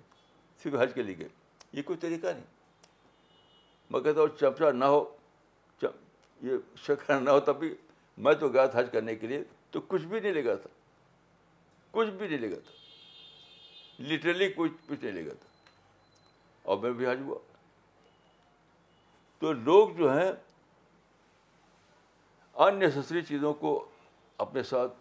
[0.63, 1.29] صرف حج کے لیے گئے
[1.73, 2.45] یہ کوئی طریقہ نہیں
[3.91, 5.05] میں کہتا ہوں چمچا نہ ہو
[6.43, 6.57] یہ
[6.87, 7.75] شکر نہ ہو تب بھی
[8.25, 10.69] میں تو گیا تھا حج کرنے کے لیے تو کچھ بھی نہیں لے گا تھا
[11.91, 15.49] کچھ بھی نہیں لے گا تھا لٹرلی کچھ کچھ نہیں لے تھا
[16.71, 17.39] اور میں بھی حج ہوا
[19.39, 20.31] تو لوگ جو ہیں
[22.65, 23.73] ان نیسسری چیزوں کو
[24.47, 24.93] اپنے ساتھ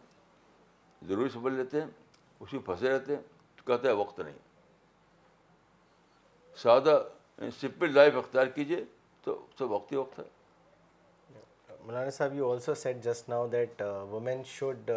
[1.08, 1.88] ضروری سمجھ لیتے ہیں
[2.39, 3.21] اسی پھنسے رہتے ہیں
[3.55, 4.38] تو کہتے ہیں وقت نہیں
[6.62, 6.98] سادہ
[7.60, 8.84] سمپل یعنی لائف اختیار کیجیے
[9.24, 14.41] تو سب وقت وقت ہی ہے Maulana Sahab you also said just now that women
[14.45, 14.89] should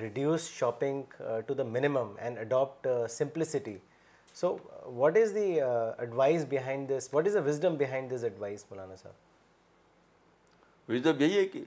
[0.00, 3.76] reduce shopping to the minimum and adopt simplicity
[4.40, 4.56] so
[4.96, 10.90] what is the advice behind this what is the wisdom behind this advice Maulana Sahab
[10.92, 11.64] wisdom یہی ہے کہ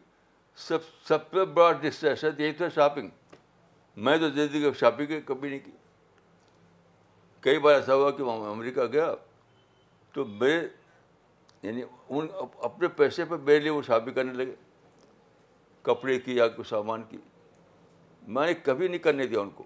[0.68, 3.10] سب سب سے بڑا یہی shopping
[4.08, 5.72] میں تو زندگی shopping کبھی نہیں کی
[7.42, 9.12] کئی بار ایسا ہوا کہ وہاں امریکہ گیا
[10.14, 10.68] تو میرے
[11.64, 12.28] یعنی ان
[12.64, 14.56] اپنے پیسے پہ میرے لیے وہ شاپنگ کرنے لگے
[15.84, 17.18] کپڑے کی یا کچھ سامان کی
[18.36, 19.64] میں نے کبھی نہیں کرنے دیا ان کو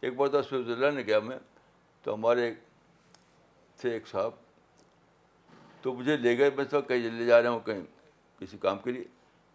[0.00, 1.38] ایک بار تو سوئٹزرلینڈ نے گیا میں
[2.02, 2.52] تو ہمارے
[3.80, 4.30] تھے ایک صاحب
[5.82, 7.82] تو مجھے لے گئے میں تھا کہیں لے جا رہے ہوں کہیں
[8.38, 9.04] کسی کام کے لیے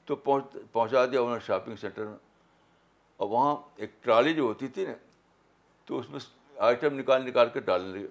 [0.05, 2.15] تو پہنچ پہنچا دیا انہوں نے شاپنگ سینٹر میں
[3.17, 4.93] اور وہاں ایک ٹرالی جو ہوتی تھی نا
[5.85, 6.19] تو اس میں
[6.65, 8.07] آئٹم نکال نکال کے ڈالنے لگے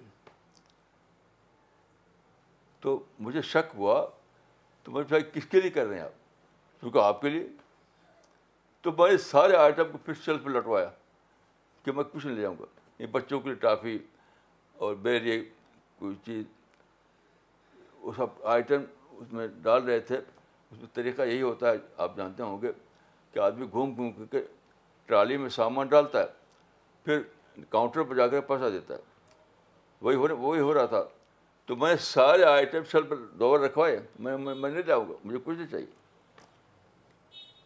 [2.81, 4.05] تو مجھے شک ہوا
[4.83, 7.47] تو میں بھائی کس کے لیے کر رہے ہیں آپ کیونکہ آپ کے لیے
[8.81, 10.89] تو میں نے سارے آئٹم کو پھر شیلف پہ لٹوایا
[11.83, 12.65] کہ میں کچھ نہیں لے جاؤں گا
[13.01, 13.97] یہ بچوں کے لیے ٹافی
[14.85, 15.43] اور لیے
[15.99, 16.45] کوئی چیز
[18.01, 18.83] وہ سب آئٹم
[19.19, 22.71] اس میں ڈال رہے تھے اس میں طریقہ یہی ہوتا ہے آپ جانتے ہوں گے
[23.33, 24.41] کہ آدمی گھوم گھوم کر کے
[25.05, 26.25] ٹرالی میں سامان ڈالتا ہے
[27.05, 27.21] پھر
[27.69, 28.99] کاؤنٹر پہ جا کر پیسہ دیتا ہے
[30.01, 31.03] وہی ہو رہا وہی ہو رہا تھا
[31.65, 35.57] تو میں سارے آئٹم شیل پر دوبارہ رکھوائے میں میں نہیں لاؤں گا مجھے کچھ
[35.57, 35.85] نہیں چاہیے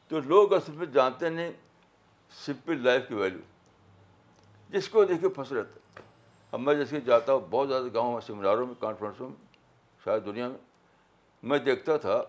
[0.09, 1.51] تو لوگ اصل میں جانتے نہیں
[2.45, 3.39] سمپل لائف کی ویلیو
[4.77, 5.79] جس کو دیکھ کے پھنس رہتا ہے
[6.51, 9.45] اب میں جیسے جاتا ہوں بہت زیادہ گاؤں میں سیمیناروں میں کانفرنسوں میں
[10.05, 10.57] شاید دنیا میں
[11.49, 12.21] میں دیکھتا تھا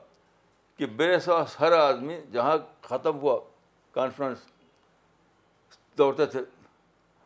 [0.77, 2.57] کہ میرے ساتھ ہر آدمی جہاں
[2.88, 3.38] ختم ہوا
[3.94, 4.38] کانفرنس
[5.98, 6.40] دوڑتے تھے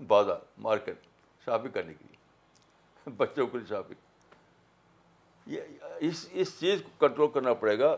[0.09, 1.07] بازار مارکیٹ
[1.45, 4.05] شاپنگ کرنے کے لیے بچوں کے لیے شاپنگ
[5.53, 7.95] یہ اس اس چیز کو کنٹرول کرنا پڑے گا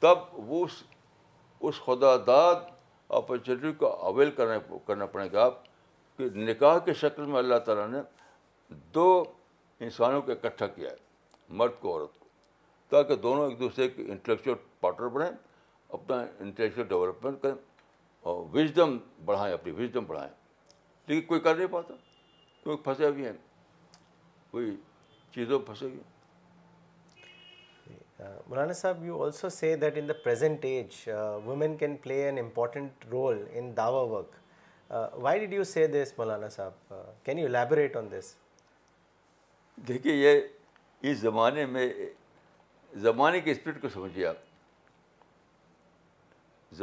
[0.00, 0.18] تب
[0.50, 0.82] وہ اس
[1.68, 2.56] اس خدا داد
[3.18, 5.62] اپرچونیٹی کو اویل کرنا کرنا پڑے گا آپ
[6.18, 7.98] کہ نکاح کے شکل میں اللہ تعالیٰ نے
[8.94, 9.06] دو
[9.84, 10.96] انسانوں کو اکٹھا کیا ہے
[11.60, 12.26] مرد کو عورت کو
[12.90, 15.30] تاکہ دونوں ایک دوسرے کے انٹلیکچوئل پارٹنر بڑھیں
[15.92, 17.54] اپنا انٹلیکچوئل ڈیولپمنٹ کریں
[18.30, 20.30] اور وژڈم بڑھائیں اپنی وژڈم بڑھائیں
[21.10, 21.94] لیکن کوئی کر نہیں پاتا
[22.64, 23.32] کوئی پھنسے ہوئے ہیں
[24.50, 24.66] کوئی
[25.34, 26.04] چیزوں میں پھنسے ہوئے ہیں
[28.26, 30.90] uh, Maulana Sahib you also say that in the present age
[31.46, 34.32] women can play an important role in Dawa work
[35.22, 36.74] why did you say this Maulana Sahib
[37.24, 38.26] can you elaborate on this
[39.88, 40.32] دیکھیے یہ
[41.10, 41.88] اس زمانے میں
[43.08, 44.36] زمانے کے spirit کو سمجھیے آپ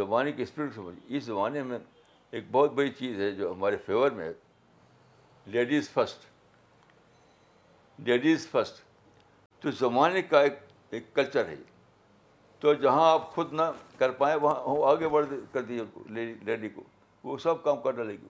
[0.01, 1.79] زمانے کے اسپرٹ کو سمجھیے اس زمانے میں
[2.31, 4.33] ایک بہت بڑی چیز ہے جو ہمارے فیور میں ہے
[5.51, 6.25] لیڈیز فسٹ
[8.07, 8.81] لیڈیز فسٹ
[9.61, 10.59] تو زمانے کا ایک
[10.93, 11.55] ایک کلچر ہے
[12.59, 13.61] تو جہاں آپ خود نہ
[13.97, 16.03] کر پائیں وہاں وہ آگے بڑھ کر دیجیے ان کو
[16.45, 16.83] لیڈی کو
[17.23, 18.27] وہ سب کام کرنے ڈالے گی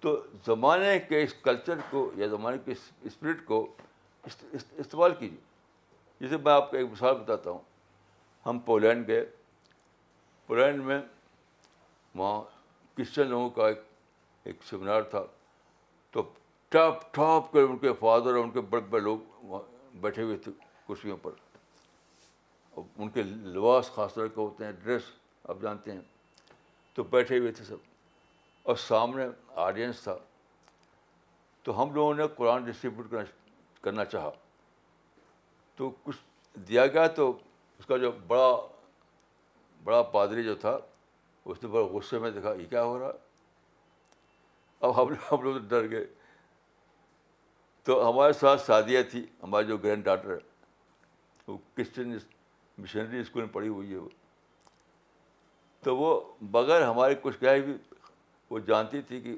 [0.00, 0.16] تو
[0.46, 3.66] زمانے کے اس کلچر کو یا زمانے کے اس اسپرٹ کو
[4.26, 5.38] استعمال کیجیے
[6.20, 7.58] جیسے میں آپ کو ایک مثال بتاتا ہوں
[8.46, 9.24] ہم پولینڈ گئے
[10.46, 11.00] پولینڈ میں
[12.14, 12.40] وہاں
[12.96, 13.80] کرسچن لوگوں کا ایک
[14.46, 15.22] ایک سیمینار تھا
[16.12, 16.22] تو
[16.68, 20.36] ٹاپ ٹاپ کر ان کے فادر اور ان کے بڑے بڑے لوگ وہاں بیٹھے ہوئے
[20.44, 20.52] تھے
[20.88, 21.30] کرسیوں پر
[23.00, 25.02] ان کے لباس خاص طور کے ہوتے ہیں ڈریس
[25.48, 26.00] آپ جانتے ہیں
[26.94, 27.90] تو بیٹھے ہوئے تھے سب
[28.70, 29.24] اور سامنے
[29.66, 30.16] آڈینس تھا
[31.62, 33.22] تو ہم لوگوں نے قرآن ڈسٹریبیوٹ کرنا
[33.82, 34.30] کرنا چاہا
[35.76, 37.32] تو کچھ دیا گیا تو
[37.78, 38.50] اس کا جو بڑا
[39.84, 40.76] بڑا پادری جو تھا
[41.44, 43.12] اس نے بڑا غصے میں دیکھا یہ کیا ہو رہا
[44.86, 45.02] اب
[45.32, 46.04] ہم لوگ ڈر گئے
[47.84, 50.36] تو ہمارے ساتھ سادیہ تھی ہمارے جو گرینڈ ڈاٹر
[51.46, 52.16] وہ کرسچن
[52.78, 54.08] مشنری اسکول میں پڑھی ہوئی ہے وہ
[55.84, 57.74] تو وہ بغیر ہمارے کچھ کہے بھی
[58.50, 59.36] وہ جانتی تھی کہ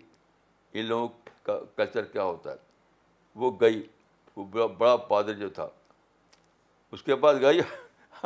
[0.72, 1.08] ان لوگوں
[1.46, 2.56] کا کلچر کیا ہوتا ہے
[3.42, 3.82] وہ گئی
[4.36, 5.68] وہ بڑا پادر جو تھا
[6.92, 7.60] اس کے پاس گئی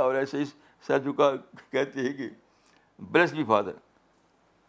[0.02, 0.44] اور ایسے ہی
[0.86, 1.30] سر جھکا
[1.70, 2.28] کہتی ہے کہ
[3.12, 3.72] بلیس بھی فادر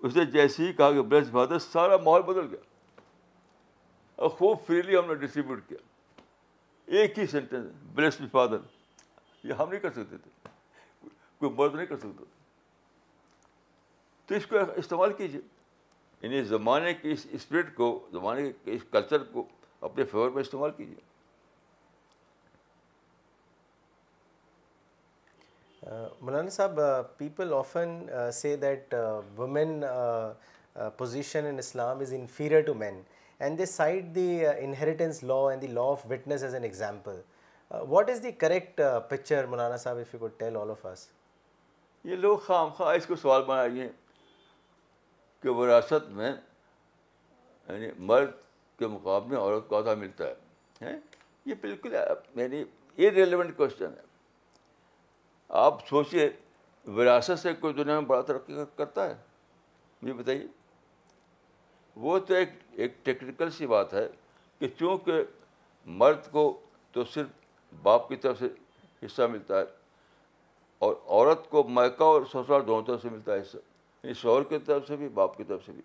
[0.06, 3.02] اس نے جیسے ہی کہا کہ بلیس فادر سارا ماحول بدل گیا
[4.22, 5.78] اور خوب فریلی ہم نے ڈسٹریبیوٹ کیا
[7.00, 8.58] ایک ہی سینٹینس بلیس بی فادر
[9.44, 10.32] یہ ہم نہیں کر سکتے تھے
[11.40, 12.38] کوئی مرد نہیں کر سکتا تھا
[14.28, 15.42] تو اس کو استعمال کیجیے
[16.22, 19.46] یعنی زمانے کے اس اسپرٹ کو زمانے کے اس کلچر کو
[19.88, 20.96] اپنے فیور میں استعمال کیجیے
[25.92, 26.80] مولانا Sahab
[27.18, 27.92] people often
[28.34, 28.94] say that
[29.38, 29.84] women
[30.98, 33.02] position in Islam is inferior to men
[33.40, 37.20] and they cite the inheritance law and the law of witness as an example
[37.90, 41.08] what is the correct picture Maulana Sahab if you tell all of us
[42.10, 43.90] یہ لوگ خام خواہ اس کو سوال بنائیے
[45.44, 48.30] کہ وراثت میں یعنی مرد
[48.80, 50.28] کے مقابلے عورت کو آدھا ملتا
[50.82, 50.96] ہے
[51.46, 52.64] یہ بالکل یعنی
[52.98, 54.08] یہ ریلیونٹ کوشچن ہے
[55.58, 56.30] آپ سوچیے
[56.96, 59.14] وراثت سے کوئی دنیا میں بڑا ترقی کرتا ہے
[60.02, 60.46] مجھے بتائیے
[62.04, 64.08] وہ تو ایک ایک ٹیکنیکل سی بات ہے
[64.60, 65.22] کہ چونکہ
[66.02, 66.44] مرد کو
[66.92, 67.28] تو صرف
[67.84, 68.48] باپ کی طرف سے
[69.06, 69.64] حصہ ملتا ہے
[70.86, 73.58] اور عورت کو میکہ اور سسرال دونوں طرف سے ملتا ہے حصہ
[74.04, 75.82] یعنی شوہر کی طرف سے بھی باپ کی طرف سے بھی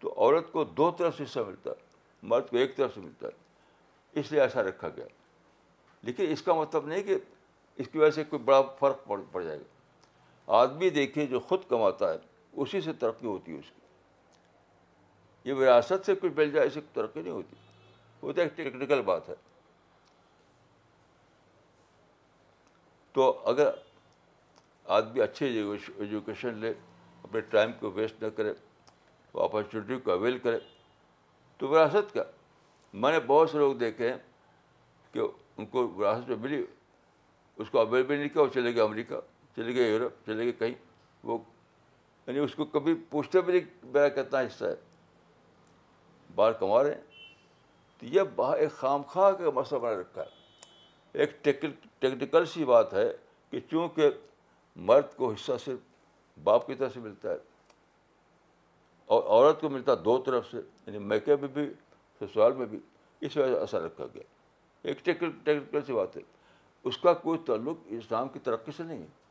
[0.00, 1.84] تو عورت کو دو طرف سے حصہ ملتا ہے
[2.30, 5.04] مرد کو ایک طرف سے ملتا ہے اس لیے ایسا رکھا گیا
[6.06, 7.16] لیکن اس کا مطلب نہیں کہ
[7.78, 11.64] اس کی وجہ سے کوئی بڑا فرق پڑ پڑ جائے گا آدمی دیکھے جو خود
[11.68, 12.18] کماتا ہے
[12.62, 17.22] اسی سے ترقی ہوتی ہے اس کی یہ وراثت سے کچھ مل جائے اسے ترقی
[17.22, 17.56] نہیں ہوتی
[18.22, 19.34] وہ تو ایک ٹیکنیکل بات ہے
[23.12, 23.68] تو اگر
[24.96, 25.46] آدمی اچھے
[25.98, 26.72] ایجوکیشن لے
[27.22, 28.52] اپنے ٹائم کو ویسٹ نہ کرے
[29.44, 30.58] اپرچونیٹی کو اویل کرے
[31.58, 32.22] تو وراثت کا
[33.04, 34.16] میں نے بہت سے لوگ دیکھے ہیں
[35.12, 35.20] کہ
[35.56, 36.64] ان کو وراثت میں ملی
[37.60, 39.20] اس کو اویل بھی نہیں کیا وہ چلے گئے امریکہ
[39.56, 40.74] چلے گئے یورپ چلے گئے کہیں
[41.26, 41.38] وہ
[42.26, 44.74] یعنی اس کو کبھی پوچھتے بھی نہیں میرا کتنا حصہ ہے
[46.34, 47.14] باہر کما رہے ہیں
[47.98, 50.34] تو یہ باہر ایک خام خواہ کا مسئلہ بنا رکھا ہے
[51.20, 53.08] ایک ٹیکنیکل سی بات ہے
[53.50, 54.10] کہ چونکہ
[54.88, 55.78] مرد کو حصہ صرف
[56.44, 57.36] باپ کی طرف سے ملتا ہے
[59.14, 61.66] اور عورت کو ملتا ہے دو طرف سے یعنی میکے میں بھی
[62.20, 62.78] سسرال میں بھی
[63.26, 64.22] اس وجہ سے اثر رکھا گیا
[64.88, 66.20] ایک ٹیکنیکل سی بات ہے
[66.88, 69.24] اس کا کوئی تعلق اسلام کی ترقی سے نہیں ہے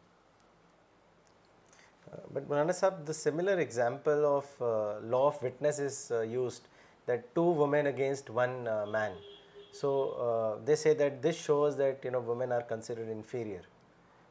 [2.33, 5.99] but Maulana Sahab the similar example of law of witness is
[6.31, 6.67] used
[7.07, 8.49] that two women against one
[8.93, 9.13] man
[9.81, 9.91] so
[10.85, 13.67] a that this shows that you you know women are inferior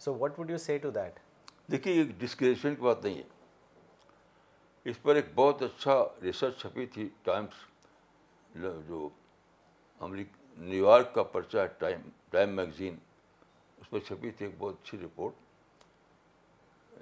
[0.01, 1.19] so what would to that
[1.73, 3.33] دیکھیے discretion کی بات نہیں ہے
[4.91, 9.09] اس پر ایک بہت اچھا research چھپی تھی ٹائمس جو
[10.09, 12.97] امریک نیو یارک کا پرچہ ہے ٹائم ٹائم میگزین
[13.87, 15.35] اس میں چھپی تھی ایک بہت اچھی رپورٹ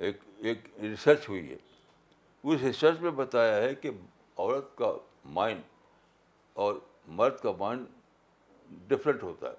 [0.03, 0.17] ایک
[0.51, 1.57] ایک ریسرچ ہوئی ہے
[2.51, 3.91] اس ریسرچ میں بتایا ہے کہ
[4.37, 4.93] عورت کا
[5.39, 5.61] مائنڈ
[6.65, 6.73] اور
[7.19, 7.83] مرد کا مائنڈ
[8.91, 9.57] ڈفرینٹ ہوتا ہے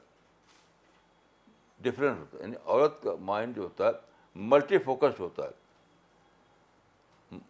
[1.89, 3.93] ڈفرینٹ ہوتا ہے یعنی عورت کا مائنڈ جو ہوتا ہے
[4.53, 5.51] ملٹی فوکسڈ ہوتا ہے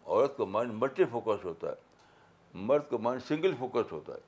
[0.06, 1.76] عورت کا مائنڈ ملٹی فوکسڈ ہوتا ہے
[2.68, 4.18] مرد کا مائنڈ سنگل فوکسڈ ہوتا ہے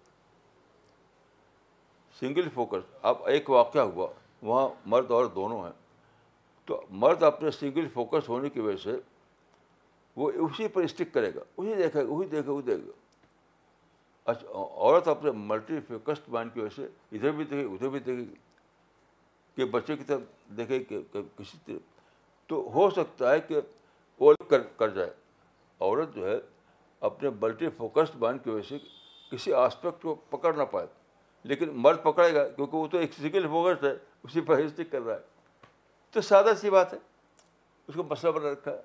[2.18, 4.07] سنگل فوکس اب ایک واقعہ ہوا
[4.43, 5.72] وہاں مرد اور دونوں ہیں
[6.66, 8.97] تو مرد اپنے سنگل فوکس ہونے کی وجہ سے
[10.16, 14.49] وہ اسی پر اسٹک کرے گا اسی دیکھے گا وہی دیکھے وہ دیکھے گا اچھا
[14.57, 18.34] عورت اپنے ملٹی فوکسڈ مائنڈ کی وجہ سے ادھر بھی دیکھے ادھر بھی دیکھے گی
[19.57, 20.20] کہ بچے کی طرف
[20.57, 21.01] دیکھے کہ
[21.37, 21.76] کسی طرح
[22.47, 23.61] تو ہو سکتا ہے کہ
[24.49, 25.09] کر کر جائے
[25.80, 26.39] عورت جو ہے
[27.07, 28.78] اپنے ملٹی فوکسڈ مائنڈ کی وجہ سے
[29.30, 30.87] کسی آسپیکٹ کو پکڑ نہ پائے
[31.49, 33.92] لیکن مرد پکڑے گا کیونکہ وہ تو ایک فزیکل فوکس ہے
[34.24, 35.68] اسی پرہرست کر رہا ہے
[36.12, 36.99] تو سادہ سی بات ہے
[37.88, 38.82] اس کو مسئلہ بنا رکھا ہے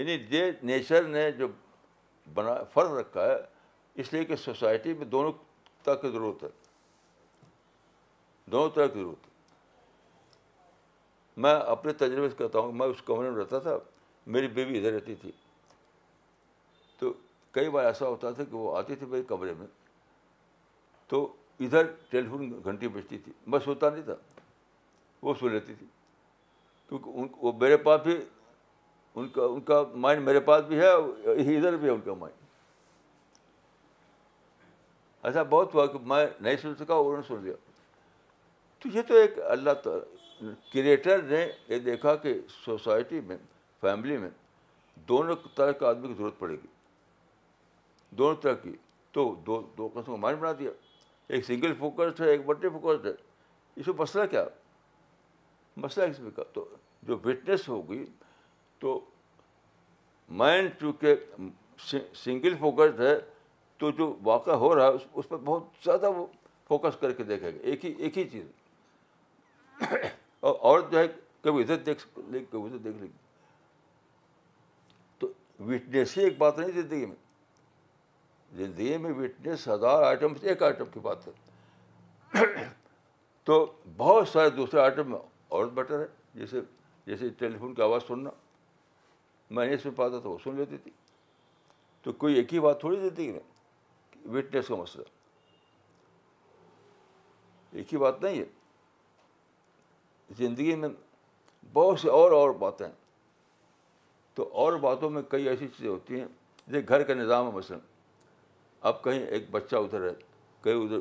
[0.00, 1.48] یعنی دے نیچر نے جو
[2.34, 3.36] بنا فرض رکھا ہے
[4.02, 5.32] اس لیے کہ سوسائٹی میں دونوں
[5.84, 6.48] طرح کی ضرورت ہے
[8.52, 9.30] دونوں طرح کی ضرورت ہے
[11.42, 13.76] میں اپنے تجربے سے کہتا ہوں میں اس کمرے میں رہتا تھا
[14.36, 15.30] میری بیوی ادھر رہتی تھی
[16.98, 17.12] تو
[17.58, 19.66] کئی بار ایسا ہوتا تھا کہ وہ آتی تھی میرے کمرے میں
[21.12, 21.22] تو
[21.64, 24.14] ادھر ٹیلی فون گھنٹی بجتی تھی میں سوتا نہیں تھا
[25.22, 25.86] وہ سن لیتی تھی
[26.88, 28.14] کیونکہ ان وہ میرے پاس بھی
[29.20, 32.40] ان کا ان کا مائنڈ میرے پاس بھی ہے ادھر بھی ہے ان کا مائنڈ
[35.22, 37.54] ایسا اچھا، بہت ہوا کہ میں نہیں سن سکا انہوں نے سن لیا
[38.82, 42.34] تو یہ تو ایک اللہ تعالیٰ کریٹر نے یہ دیکھا کہ
[42.64, 43.36] سوسائٹی میں
[43.80, 44.30] فیملی میں
[45.08, 46.66] دونوں طرح کے آدمی کی ضرورت پڑے گی
[48.22, 48.74] دونوں طرح کی
[49.18, 50.70] تو دو دو قسم کا مائنڈ بنا دیا
[51.34, 53.10] ایک سنگل فوکسڈ ہے ایک ملٹی فوکسڈ ہے
[53.80, 54.42] اس میں مسئلہ کیا
[55.84, 56.64] مسئلہ اس میں کیا تو
[57.08, 58.04] جو وٹنس ہوگی
[58.80, 58.98] تو
[60.42, 61.16] مائنڈ چونکہ
[62.24, 63.14] سنگل فوکسڈ ہے
[63.78, 66.26] تو جو واقعہ ہو رہا ہے اس پر بہت زیادہ وہ
[66.68, 68.46] فوکس کر کے دیکھے گا ایک ہی ایک ہی چیز
[70.40, 71.06] اور عورت جو ہے
[71.44, 73.20] کبھی ادھر دیکھ لے کبھی ادھر دیکھ لیں گی
[75.18, 75.32] تو
[75.70, 77.16] وٹنس ہی ایک بات نہیں زندگی میں
[78.56, 82.42] زندگی میں وٹنس ہزار آئٹم سے ایک آئٹم کی بات ہے
[83.44, 83.64] تو
[83.96, 85.18] بہت سارے دوسرے آئٹم میں
[85.56, 86.06] اور بیٹر ہے
[86.40, 86.60] جیسے
[87.06, 88.30] جیسے ٹیلی فون کی آواز سننا
[89.50, 90.90] میں نہیں سن پاتا تو وہ سن لیتی تھی
[92.02, 93.38] تو کوئی ایک ہی بات تھوڑی دیتی کہ
[94.36, 95.02] وٹنس کا مسئلہ
[97.78, 98.44] ایک ہی بات نہیں ہے
[100.38, 100.88] زندگی میں
[101.72, 102.92] بہت سے اور اور باتیں ہیں
[104.34, 106.26] تو اور باتوں میں کئی ایسی چیزیں ہوتی ہیں
[106.66, 107.78] جیسے گھر کا نظام ہے مثلاً
[108.90, 110.12] اب کہیں ایک بچہ ادھر ہے
[110.62, 110.98] کہیں ادھر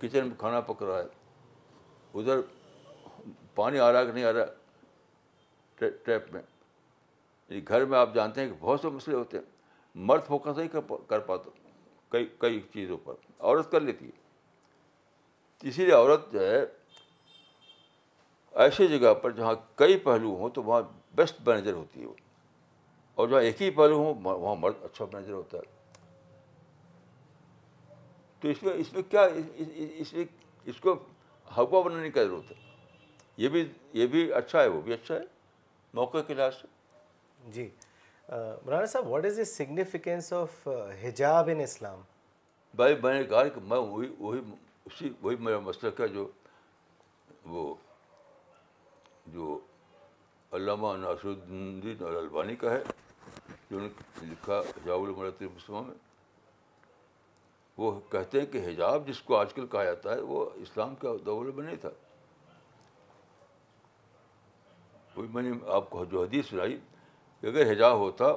[0.00, 2.40] کچن میں کھانا پک رہا ہے ادھر
[3.54, 6.42] پانی آ رہا کہ نہیں آ رہا ٹیپ میں
[7.48, 9.44] یعنی گھر میں آپ جانتے ہیں کہ بہت سے مسئلے ہوتے ہیں
[10.08, 11.50] مرد فوکس نہیں کر پاتا
[12.10, 16.64] کئی کئی چیزوں پر عورت کر لیتی ہے اسی لیے عورت جو ہے
[18.64, 20.82] ایسی جگہ پر جہاں کئی پہلو ہوں تو وہاں
[21.16, 22.14] بیسٹ مینیجر ہوتی ہے وہ
[23.14, 25.74] اور جہاں ایک ہی پہلو ہوں وہاں مرد اچھا مینیجر ہوتا ہے
[28.46, 29.22] تو اس میں اس میں کیا
[30.00, 30.24] اس میں
[30.70, 30.94] اس کو
[31.56, 32.56] ہوا بنانے کی ضرورت ہے
[33.42, 35.20] یہ بھی یہ بھی اچھا ہے وہ بھی اچھا ہے
[35.94, 36.68] موقع کے لحاظ سے
[37.52, 37.68] جی
[38.28, 40.66] Maulana Sahab what is the significance of
[41.02, 42.00] حجاب ان اسلام
[42.76, 44.40] بھائی میں میں نے کہا کہ وہی وہی وہی
[44.86, 45.12] اسی
[45.44, 46.26] میرا مسئلہ کیا جو
[47.48, 47.74] وہ
[49.34, 49.58] جو
[50.56, 52.82] علامہ ناصر الدین البانی کا ہے
[53.70, 55.94] جو لکھا حجاب مسلموں میں
[57.78, 61.12] وہ کہتے ہیں کہ حجاب جس کو آج کل کہا جاتا ہے وہ اسلام کا
[61.24, 61.88] دور میں نہیں تھا
[65.16, 66.76] وہی میں نے آپ کو جو حدیث سنائی
[67.40, 68.32] کہ اگر حجاب ہوتا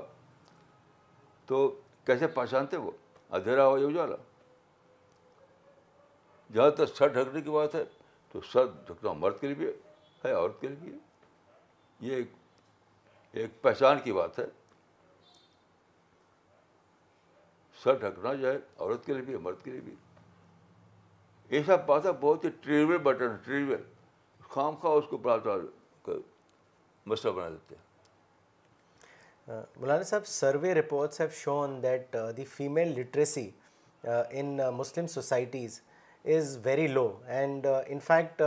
[1.45, 1.67] تو
[2.05, 2.91] کیسے پہچانتے وہ
[3.37, 4.15] اندھیرا ہوا یہ اجالا
[6.53, 7.83] جہاں تک سر ڈھکنے کی بات ہے
[8.31, 9.67] تو سر ڈھکنا مرد کے لیے بھی
[10.25, 10.97] ہے عورت کے لیے بھی ہے
[12.13, 14.45] یہ ایک پہچان کی بات ہے
[17.83, 19.93] سر ڈھکنا جائے عورت کے لیے بھی مرد کے لیے بھی
[21.55, 23.75] یہ سب پاتا بہت ہی ٹریول بٹن ٹریول
[24.53, 26.11] خام خواہ اس کو پڑھاتا
[27.05, 27.85] مسئلہ بنا دیتے ہیں
[29.79, 33.49] Maulana Sahab survey reports have shown that the female literacy
[34.39, 35.79] in Muslim societies
[36.35, 38.41] is very low and in fact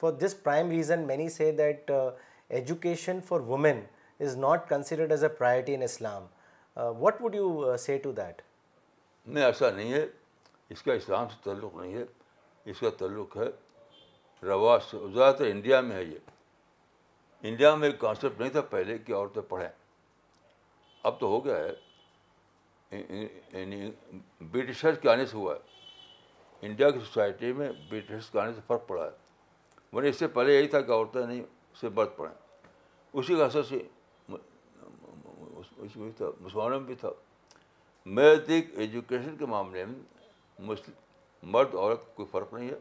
[0.00, 3.80] for this prime reason many say that education for women
[4.24, 6.26] is not considered as a priority in Islam
[7.00, 8.42] what would you say to that
[9.26, 10.04] نہیں ایسا نہیں ہے
[10.70, 12.04] اس کا اسلام سے تعلق نہیں ہے
[12.70, 13.44] اس کا تعلق ہے
[14.46, 16.18] رواج سے زیادہ تر انڈیا میں ہے یہ
[17.48, 19.68] انڈیا میں ایک کانسیپٹ نہیں تھا پہلے کہ عورتیں پڑھیں
[21.02, 21.72] اب تو ہو گیا ہے
[24.52, 25.60] برٹشرز کے آنے سے ہوا ہے
[26.66, 29.12] انڈیا کی سوسائٹی میں برٹشرس کے آنے سے فرق پڑا ہے
[29.92, 31.42] ورنہ اس سے پہلے یہی تھا کہ عورتیں نہیں
[31.80, 32.32] سے برت پڑیں
[33.12, 33.78] اسی کا اثر سے
[34.28, 37.10] مسلمانوں میں بھی تھا
[38.06, 42.74] دیکھ ایجوکیشن کے معاملے میں مسلم مرد عورت کوئی فرق نہیں ہے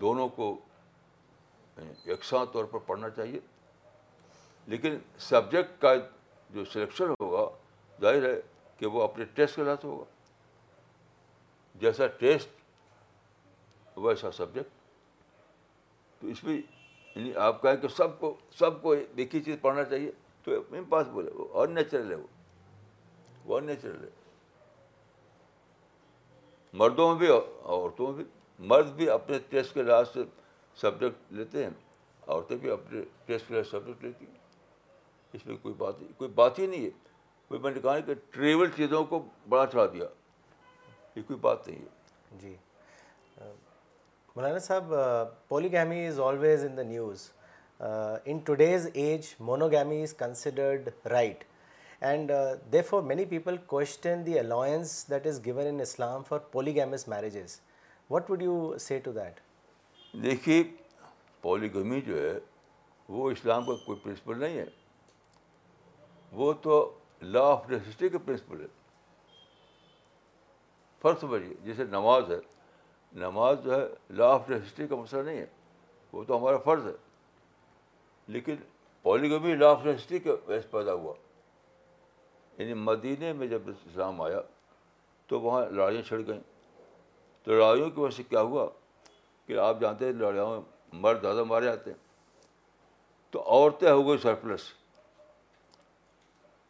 [0.00, 0.54] دونوں کو
[2.06, 3.40] یکساں طور پر پڑھنا چاہیے
[4.70, 4.98] لیکن
[5.28, 5.94] سبجیکٹ کا
[6.54, 7.46] جو سلیکشن ہوگا
[8.00, 8.34] ظاہر ہے
[8.78, 10.04] کہ وہ اپنے ٹیسٹ کے ساتھ ہوگا
[11.80, 14.70] جیسا ٹیسٹ ویسا سبجیکٹ
[16.20, 16.60] تو اس میں
[17.14, 20.10] یعنی آپ کہیں کہ سب کو سب کو ایک ہی چیز پڑھنا چاہیے
[20.44, 22.26] تو امپاسبل ہے وہ اور نیچرل ہے وہ
[23.48, 24.08] وہ نیچرل ہے
[26.80, 30.20] مردوں میں بھی عورتوں میں بھی مرد بھی اپنے ٹیسٹ کے لحاظ سے
[30.80, 31.70] سبجیکٹ لیتے ہیں
[32.26, 34.38] عورتیں بھی اپنے ٹیسٹ کے لحاظ سبجیکٹ لیتی ہیں
[35.34, 36.90] اس میں کوئی بات نہیں کوئی بات ہی نہیں ہے
[37.48, 40.06] کوئی میں نے کہا کہ ٹریول چیزوں کو بڑا چڑھا دیا
[41.16, 42.54] یہ کوئی بات نہیں ہے جی
[44.36, 44.92] Maulana Sahab
[45.48, 47.30] polygamy is always in the news
[48.24, 49.34] in today's age
[50.02, 51.44] is considered right
[52.08, 52.30] and
[52.88, 57.58] therefore many people question the allowance that is given in Islam for polygamous marriages
[58.10, 59.40] what would you say to that
[60.22, 60.62] دیکھیے
[61.42, 62.38] polygamy جو ہے
[63.08, 64.64] وہ اسلام کا کوئی principal نہیں ہے
[66.36, 66.80] وہ تو
[67.22, 68.66] لا آف دا کا پرنسپل ہے
[71.02, 72.38] فرض سمجھیے جیسے نماز ہے
[73.20, 73.86] نماز جو ہے
[74.16, 75.46] لا آف دا کا مسئلہ نہیں ہے
[76.12, 76.92] وہ تو ہمارا فرض ہے
[78.32, 78.56] لیکن
[79.02, 80.30] polygamy law of the history کی
[80.70, 81.14] پیدا ہوا
[82.60, 84.40] یعنی مدینہ میں جب اسلام آیا
[85.26, 86.40] تو وہاں لڑائیاں چھڑ گئیں
[87.44, 88.66] تو لڑائیوں کی وجہ سے کیا ہوا
[89.46, 91.98] کہ آپ جانتے ہیں لڑائیوں میں مرد زیادہ مارے جاتے ہیں
[93.30, 94.68] تو عورتیں ہو گئی سرپلس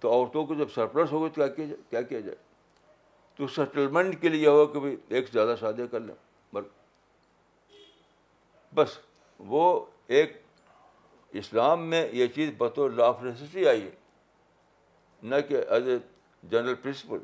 [0.00, 2.36] تو عورتوں کو جب سرپلس ہو گئی تو کیا کیا جائے کیا کیا جائے
[3.36, 6.14] تو سیٹلمنٹ کے لیے ہوا کہ بھائی ایک سے زیادہ شادیاں کر لیں
[6.52, 6.68] مرد
[8.74, 8.98] بس
[9.54, 9.68] وہ
[10.18, 10.40] ایک
[11.40, 13.90] اسلام میں یہ چیز بطور لاف رہتی آئی ہے
[15.22, 15.96] نہ کہ ایز اے
[16.50, 17.18] جنرل پرنسپل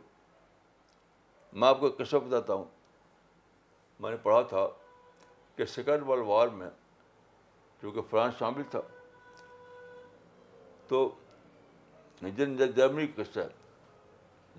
[1.60, 2.64] میں آپ کو قصہ بتاتا ہوں
[4.00, 4.66] میں نے پڑھا تھا
[5.56, 6.68] کہ سیکنڈ ورلڈ وار میں
[7.80, 8.80] چونکہ فرانس شامل تھا
[10.88, 11.08] تو
[12.36, 13.48] جن جرمنی کا قصہ ہے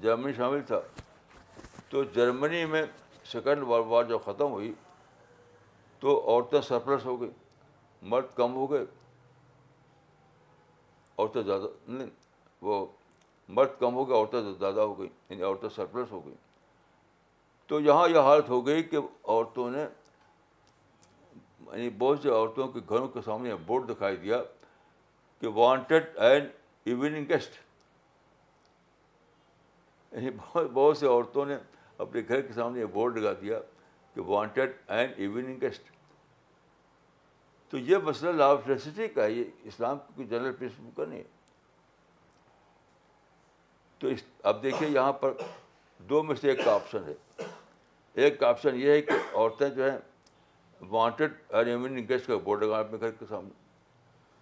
[0.02, 0.80] جرمنی شامل تھا
[1.90, 2.84] تو جرمنی میں
[3.32, 4.74] سیکنڈ ورلڈ وار جب ختم ہوئی
[6.00, 7.32] تو عورتیں سرپرس ہو گئیں
[8.12, 8.86] مرد کم ہو گئے
[11.18, 12.10] عورتیں زیادہ نہیں
[12.62, 12.86] وہ
[13.56, 16.36] مرد کم ہو گیا عورتیں زیادہ ہو گئیں یعنی عورتیں سرپرس ہو گئیں
[17.68, 19.80] تو یہاں یہ حالت ہو گئی کہ عورتوں نے
[21.68, 24.42] یعنی بہت سی عورتوں کے گھروں کے سامنے بورڈ دکھائی دیا
[25.40, 26.50] کہ وانٹیڈ اینڈ
[26.88, 27.58] ایوننگ گیسٹ
[30.14, 31.58] یعنی بہت بہت سی عورتوں نے
[31.98, 33.60] اپنے گھر کے سامنے یہ بورڈ لگا دیا
[34.14, 35.92] کہ وانٹیڈ اینڈ ایوننگ گیسٹ
[37.70, 41.36] تو یہ مسئلہ لا کا ہے یہ اسلام کی جنرل پرنسپل کا نہیں ہے
[44.00, 44.20] تو اس
[44.50, 45.32] اب دیکھیے یہاں پر
[46.10, 47.44] دو میں سے ایک کا آپشن ہے
[48.24, 49.98] ایک کا آپشن یہ ہے کہ عورتیں جو ہیں
[50.90, 53.66] وانٹیڈ انگیج کا بورڈ گارڈ میں گھر کے سامنے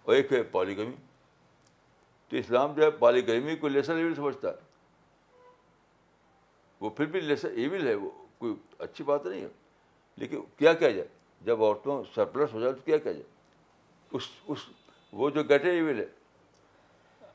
[0.02, 0.94] اور ایک ہے پالیگمی
[2.28, 4.64] تو اسلام جو ہے پالیگمی کو لیسر ایون سمجھتا ہے
[6.80, 8.54] وہ پھر بھی لیسر ایون ہے وہ کوئی
[8.86, 9.48] اچھی بات نہیں ہے
[10.16, 11.06] لیکن کیا کیا جائے
[11.44, 13.24] جب عورتوں سرپلس ہو جائے تو کیا کیا جائے
[14.16, 14.58] اس اس
[15.18, 16.04] وہ جو گیٹر ایون ہے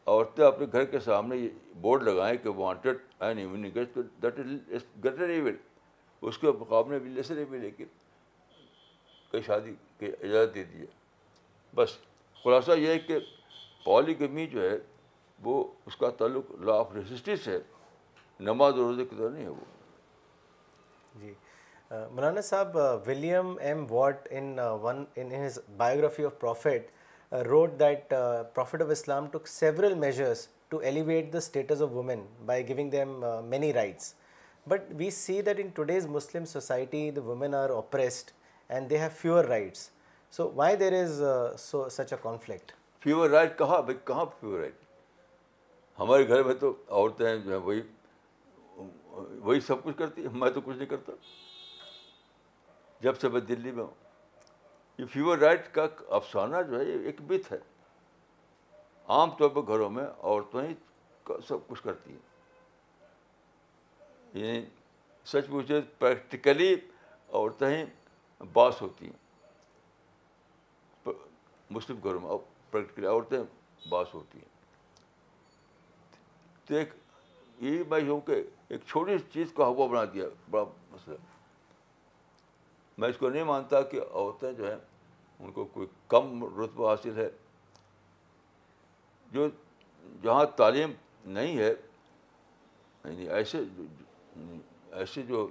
[0.08, 1.36] عورتیں اپنے گھر کے سامنے
[1.82, 3.66] بورڈ لگائیں کہ وانٹیڈ ایون
[6.30, 7.86] اس کے مقابلے بھی لیسرے لیکن
[9.32, 10.86] کئی شادی کی اجازت دے دی
[11.76, 11.98] بس
[12.44, 13.18] خلاصہ یہ ہے کہ
[13.86, 14.78] پالی جو ہے
[15.44, 17.58] وہ اس کا تعلق لا آف ریزسٹیس ہے
[18.40, 18.94] نماز اور
[19.30, 19.64] نہیں ہے وہ
[21.22, 21.34] جی
[21.92, 22.76] Maulana Sahab
[23.08, 26.92] William M Watt in one in his biography of prophet
[27.50, 28.14] wrote that
[28.56, 33.24] prophet of Islam took several measures to elevate the status of women by giving them
[33.50, 34.14] many rights
[34.70, 38.32] but we see that in today's Muslim society women are oppressed
[38.72, 39.90] and they have fewer rights
[40.36, 41.22] so why there is
[41.62, 42.72] so such a conflict
[43.04, 44.84] fewer right کہاں بھائی کہاں fever right
[46.00, 47.82] ہمارے گھر میں تو عورتیں وہی
[49.16, 51.12] وہی سب کچھ کرتی میں تو کچھ نہیں کرتا
[53.04, 54.01] جب سے میں دلی میں ہوں
[55.02, 55.84] یہ فیور رائٹ کا
[56.16, 57.58] افسانہ جو ہے ایک بت ہے
[59.14, 60.74] عام طور پر گھروں میں عورتیں ہی
[61.48, 62.26] سب کچھ کرتی ہیں
[64.44, 64.62] یعنی
[65.32, 67.86] سچ پوچھے پریکٹیکلی عورتیں
[68.54, 69.20] باس ہوتی ہیں
[71.78, 72.38] مسلم گھروں میں
[72.72, 73.40] پریکٹیکلی عورتیں
[73.90, 74.52] باس ہوتی ہیں
[76.70, 76.92] دیکھ
[77.64, 78.36] یہ میں یوں کہ
[78.70, 81.18] ایک چھوٹی سی چیز کو ہوا بنا دیا بڑا مسئلہ
[82.98, 84.78] میں اس کو نہیں مانتا کہ عورتیں جو ہیں
[85.44, 87.28] ان کو کوئی کم رتبہ حاصل ہے
[89.34, 89.48] جو
[90.24, 90.92] جہاں تعلیم
[91.38, 94.60] نہیں ہے یعنی ایسے یعنی
[95.00, 95.48] ایسے جو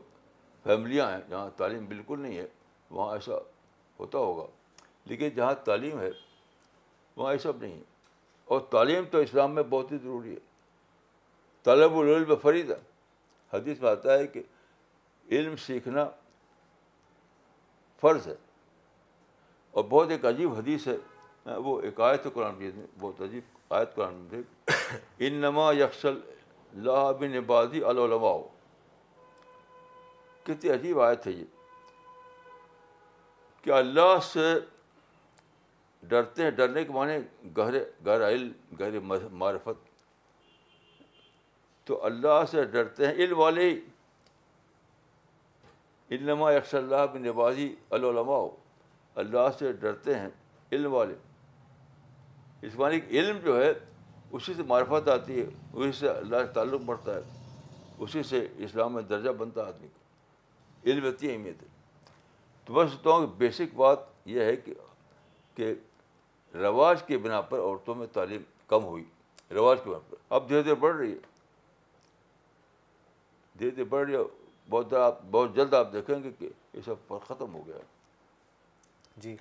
[0.65, 2.47] فیملیاں ہیں جہاں تعلیم بالکل نہیں ہے
[2.91, 3.37] وہاں ایسا
[3.99, 4.47] ہوتا ہوگا
[5.09, 6.11] لیکن جہاں تعلیم ہے
[7.17, 7.89] وہاں یہ سب نہیں ہے
[8.55, 10.39] اور تعلیم تو اسلام میں بہت ہی ضروری ہے
[11.65, 12.77] طالب العلم فرید ہے
[13.53, 14.43] حدیث آتا ہے کہ
[15.35, 16.09] علم سیکھنا
[18.01, 18.35] فرض ہے
[19.73, 22.59] اور بہت ایک عجیب حدیث ہے وہ ایک آیت قرآن
[23.01, 24.27] بہت عجیب آیت قرآن
[25.19, 26.19] ان نما یکسل
[26.73, 28.37] اللہ بن عبادی العلماء
[30.47, 31.45] کتنی عجیب آیت ہے یہ
[33.63, 34.55] کہ اللہ سے
[36.09, 37.17] ڈرتے ہیں ڈرنے کے معنی
[37.57, 38.99] گہرے گہرا علم گہرے
[39.43, 39.89] معرفت
[41.87, 43.71] تو اللہ سے ڈرتے ہیں علم والے
[46.17, 48.43] علما یکس اللہ بن نبازی العلماء
[49.21, 50.29] اللہ سے ڈرتے ہیں
[50.75, 51.15] علم والے
[52.67, 53.73] اسمانی علم جو ہے
[54.39, 58.95] اسی سے معرفت آتی ہے اسی سے اللہ سے تعلق بڑھتا ہے اسی سے اسلام
[58.95, 61.69] میں درجہ بنتا ہے آدمی کا علم اتنی اہمیت ہے
[62.65, 64.75] تو میں سوچتا ہوں کہ بیسک بات یہ ہے کہ
[65.57, 65.73] کہ
[66.65, 68.43] رواج کے بنا پر عورتوں میں تعلیم
[68.73, 69.05] کم ہوئی
[69.59, 71.25] رواج کے بنا پر اب دھیرے دھیرے بڑھ رہی ہے
[73.59, 74.23] دھیرے دھیرے بڑھ رہی ہے
[74.71, 77.89] بہت آپ بہت جلد آپ دیکھیں گے کہ یہ سب ختم ہو گیا ہے
[79.23, 79.37] جی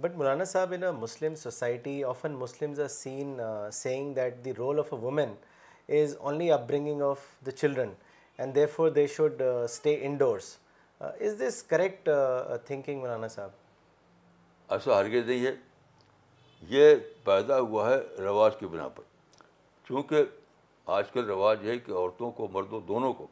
[0.00, 3.38] but Maulana Sahab in a Muslim society often Muslims are seen
[3.72, 5.34] saying that the role of a woman
[6.00, 7.92] is only upbringing of the children
[8.38, 10.56] and therefore they should stay indoors
[11.08, 12.08] is this correct
[12.66, 13.50] thinking Maulana Sahab
[14.72, 15.54] ایسا ہرگز نہیں ہے
[16.74, 19.02] یہ پیدا ہوا ہے رواج کی بنا پر
[19.88, 20.22] چونکہ
[20.98, 23.26] آج کل رواج یہ ہے کہ عورتوں کو مردوں دونوں کو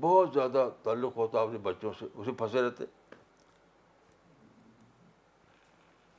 [0.00, 2.84] بہت زیادہ تعلق ہوتا ہے اپنے بچوں سے اسے پھنسے رہتے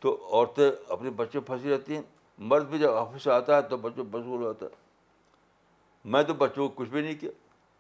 [0.02, 2.02] تو عورتیں اپنے بچے پھنسی رہتی ہیں
[2.52, 4.78] مرد بھی جب آفس سے آتا ہے تو بچوں مشغول ہوتا ہے
[6.14, 7.32] میں تو بچوں کو کچھ بھی نہیں کیا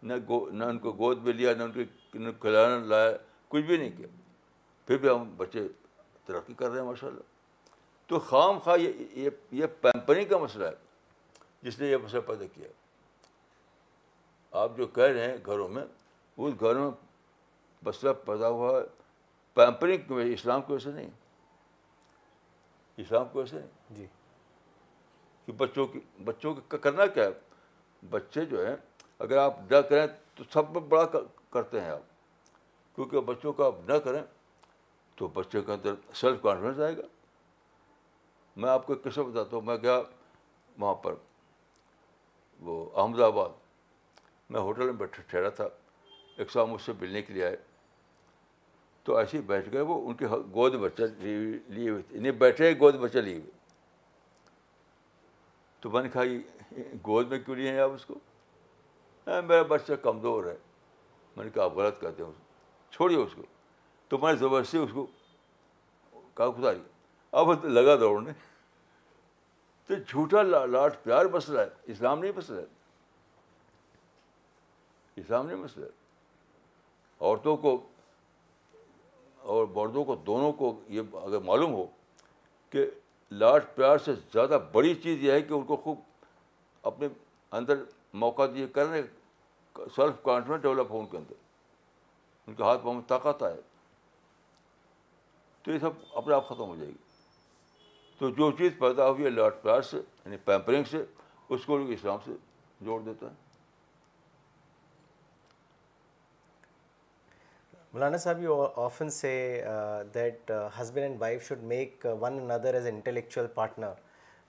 [0.09, 1.71] نہ گو نہ ان کو گود میں لیا نہ ان
[2.17, 3.11] کے کھلانا لایا
[3.49, 4.07] کچھ بھی نہیں کیا
[4.87, 5.67] پھر بھی ہم بچے
[6.25, 9.19] ترقی کر رہے ہیں ماشاء اللہ تو خام خواہ یہ
[9.51, 12.67] یہ, پیمپرنگ کا مسئلہ ہے جس نے یہ مسئلہ پیدا کیا
[14.61, 15.83] آپ جو کہہ رہے ہیں گھروں میں
[16.37, 16.91] اس گھروں میں
[17.87, 18.85] مسئلہ پیدا ہوا ہے
[19.55, 21.09] پیمپرنگ اسلام کی وجہ سے نہیں
[23.01, 23.57] اسلام کو ایسے
[23.97, 24.05] جی
[25.45, 28.75] کہ بچوں کی بچوں کا کرنا کیا ہے بچے جو ہیں
[29.25, 31.05] اگر آپ نہ کریں تو سب میں بڑا
[31.53, 32.01] کرتے ہیں آپ
[32.95, 34.21] کیونکہ بچوں کا آپ نہ کریں
[35.17, 37.07] تو بچے کے اندر سیلف کانفیڈنس آئے گا
[38.61, 39.99] میں آپ کو ایک قصہ بتاتا ہوں میں گیا
[40.79, 41.13] وہاں پر
[42.67, 43.49] وہ احمد آباد
[44.51, 45.67] میں ہوٹل میں بیٹھ ٹھہرا تھا
[46.37, 47.55] ایک صاحب مجھ سے ملنے کے لیے آئے
[49.09, 52.67] تو ایسے ہی بیٹھ گئے وہ ان کے گود بچہ لیے ہوئے تھے انہیں بیٹھے
[52.79, 53.49] گود بچہ لیے ہوئے
[55.81, 56.39] تو میں نے کہا یہ
[57.07, 58.15] گود میں کیوں لیے آپ اس کو
[59.27, 60.55] ہاں، میرا بچہ کمزور ہے
[61.35, 62.29] میں نے کہا آپ غلط کہتے ہیں
[62.91, 63.41] چھوڑیے اس کو
[64.09, 65.01] تو میں نے زبردستی اس کو
[66.37, 66.81] کہا کتا جی،
[67.41, 68.31] اب لگا دوڑنے
[69.87, 72.67] تو جھوٹا لاٹ پیار مسئلہ ہے اسلام نہیں مسئلہ ہے
[75.21, 75.93] اسلام نہیں مسئلہ ہے
[77.19, 77.79] عورتوں کو
[79.53, 81.85] اور مردوں کو دونوں کو یہ اگر معلوم ہو
[82.71, 82.83] کہ
[83.43, 86.25] لاڈ پیار سے زیادہ بڑی چیز یہ ہے کہ ان کو خوب
[86.89, 87.07] اپنے
[87.59, 87.81] اندر
[88.23, 89.01] موقع دیے کرنے
[89.95, 91.39] سیلف کانفیڈنس ڈیولپ ہو ان کے اندر
[92.47, 93.59] ان کے ہاتھ پاؤں میں طاقت آئے
[95.63, 99.29] تو یہ سب اپنے آپ ختم ہو جائے گی تو جو چیز پیدا ہوئی ہے
[99.39, 101.03] لاڈ پیار سے یعنی پیمپرنگ سے
[101.49, 102.35] اس کو لوگ اسلام سے
[102.85, 103.47] جوڑ دیتا ہے
[107.93, 108.41] Maulana Sahab
[108.79, 109.29] often say
[110.13, 113.93] that husband and wife should make one another as a intellectual partner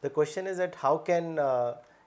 [0.03, 1.38] the question is that how can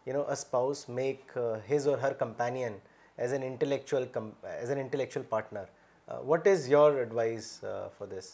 [0.05, 1.37] you know make
[1.69, 2.77] his or her companion
[3.17, 4.05] as an intellectual
[4.51, 7.49] as an intellectual partner what is your advice
[7.97, 8.31] for this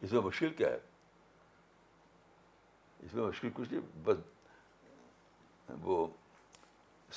[0.00, 0.78] اس میں مشکل مشکل کیا ہے
[3.32, 6.06] اس میں کچھ نہیں بس وہ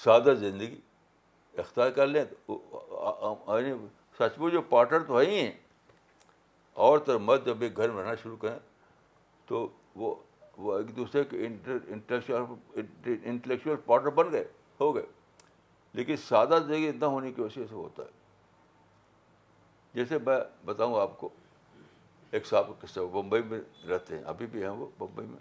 [0.04, 0.82] سادہ زندگی
[1.58, 3.48] اختیار کر لیں تو
[4.20, 5.52] سچ میں جو پارٹنر تو ہے ہی ہیں
[6.86, 8.60] اور تو مرد جب ایک گھر میں رہنا شروع کریں
[9.48, 9.68] تو
[10.02, 10.14] وہ
[10.64, 11.46] وہ ایک دوسرے کے
[13.24, 14.44] انٹلیکچوئل پارٹنر بن گئے
[14.80, 15.06] ہو گئے
[16.00, 18.18] لیکن سادہ زندگی اتنا ہونے کی وجہ سے ہوتا ہے
[19.94, 21.30] جیسے میں بتاؤں آپ کو
[22.38, 23.60] ایک صاحب قصہ بمبئی میں
[23.90, 25.40] رہتے ہیں ابھی بھی ہیں وہ بمبئی میں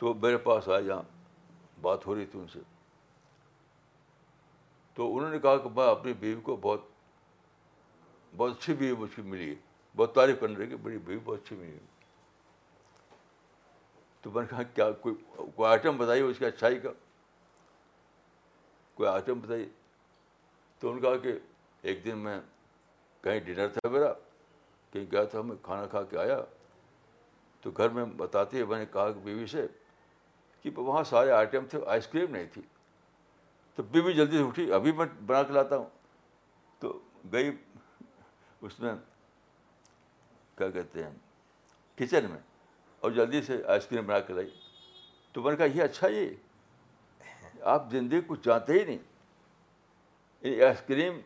[0.00, 1.02] تو میرے پاس آئے جہاں
[1.82, 2.58] بات ہو رہی تھی ان سے
[4.94, 6.88] تو انہوں نے کہا کہ میں اپنی بیوی کو بہت
[8.36, 9.54] بہت اچھی بیوی مجھ کی ملی ہے
[9.96, 11.78] بہت تعریف کرنے لگی میری بیوی بہت اچھی ملی
[14.22, 16.90] تو میں نے کہا کیا کوئی کوئی آئٹم بتائیے اس کی اچھائی کا
[18.94, 19.68] کوئی آئٹم بتائیے
[20.78, 21.38] تو انہوں نے کہا کہ
[21.88, 22.40] ایک دن میں
[23.22, 24.12] کہیں ڈنر تھا میرا
[24.92, 26.40] کہیں گیا تھا میں کھانا کھا کے آیا
[27.60, 29.66] تو گھر میں بتاتے میں نے کہا کہ بیوی سے
[30.62, 32.62] کہ وہاں سارے آئٹم تھے آئس کریم نہیں تھی
[33.76, 35.86] تو بیوی جلدی سے اٹھی ابھی میں بنا کے لاتا ہوں
[36.80, 36.98] تو
[37.32, 37.50] گئی
[38.60, 38.92] اس میں
[40.58, 41.10] کیا کہتے ہیں
[41.98, 42.38] کچن میں
[43.02, 44.48] اور جلدی سے آئس کریم بنا کے لائی
[45.32, 46.28] تو میں نے کہا یہ اچھا یہ
[47.74, 51.18] آپ زندگی کچھ جانتے ہی نہیں آئس کریم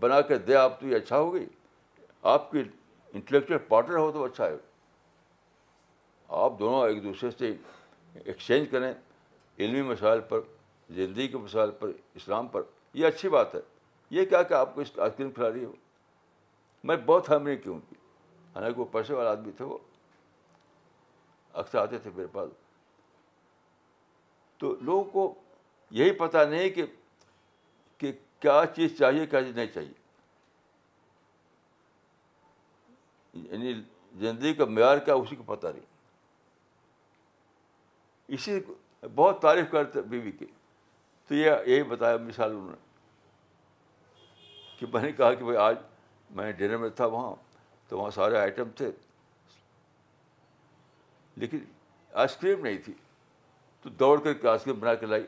[0.00, 1.46] بنا کے دے آپ تو یہ اچھا ہو گئی
[2.32, 2.62] آپ کی
[3.12, 4.56] انٹلیکچوئل پارٹنر ہو تو اچھا ہے
[6.44, 7.52] آپ دونوں ایک دوسرے سے
[8.24, 8.92] ایکسچینج کریں
[9.58, 10.40] علمی مسائل پر
[10.90, 12.62] زندگی کے مسائل پر اسلام پر
[12.94, 13.60] یہ اچھی بات ہے
[14.10, 15.72] یہ کیا کہ آپ کو اس کریم کھلا رہی ہو
[16.88, 17.94] میں بہت کی کیوں کی
[18.54, 19.78] حالانکہ وہ پیسے والا آدمی تھے وہ
[21.62, 22.50] اکثر آتے تھے میرے پاس
[24.58, 25.34] تو لوگوں کو
[26.00, 29.92] یہی پتہ نہیں کہ کیا چیز چاہیے کیا چیز نہیں چاہیے
[33.50, 33.72] یعنی
[34.20, 35.86] زندگی کا معیار کیا اسی کو پتہ نہیں
[38.34, 38.58] اسی
[39.14, 40.46] بہت تعریف کرتے بیوی کی
[41.28, 42.82] تو یہ یہی بتایا مثال انہوں نے
[44.78, 45.76] کہ میں نے کہا کہ بھائی آج
[46.36, 47.32] میں ڈنر میں تھا وہاں
[47.88, 48.90] تو وہاں سارے آئٹم تھے
[51.44, 51.58] لیکن
[52.24, 52.92] آئس کریم نہیں تھی
[53.82, 55.24] تو دوڑ کر کے آئس کریم بنا کے لائی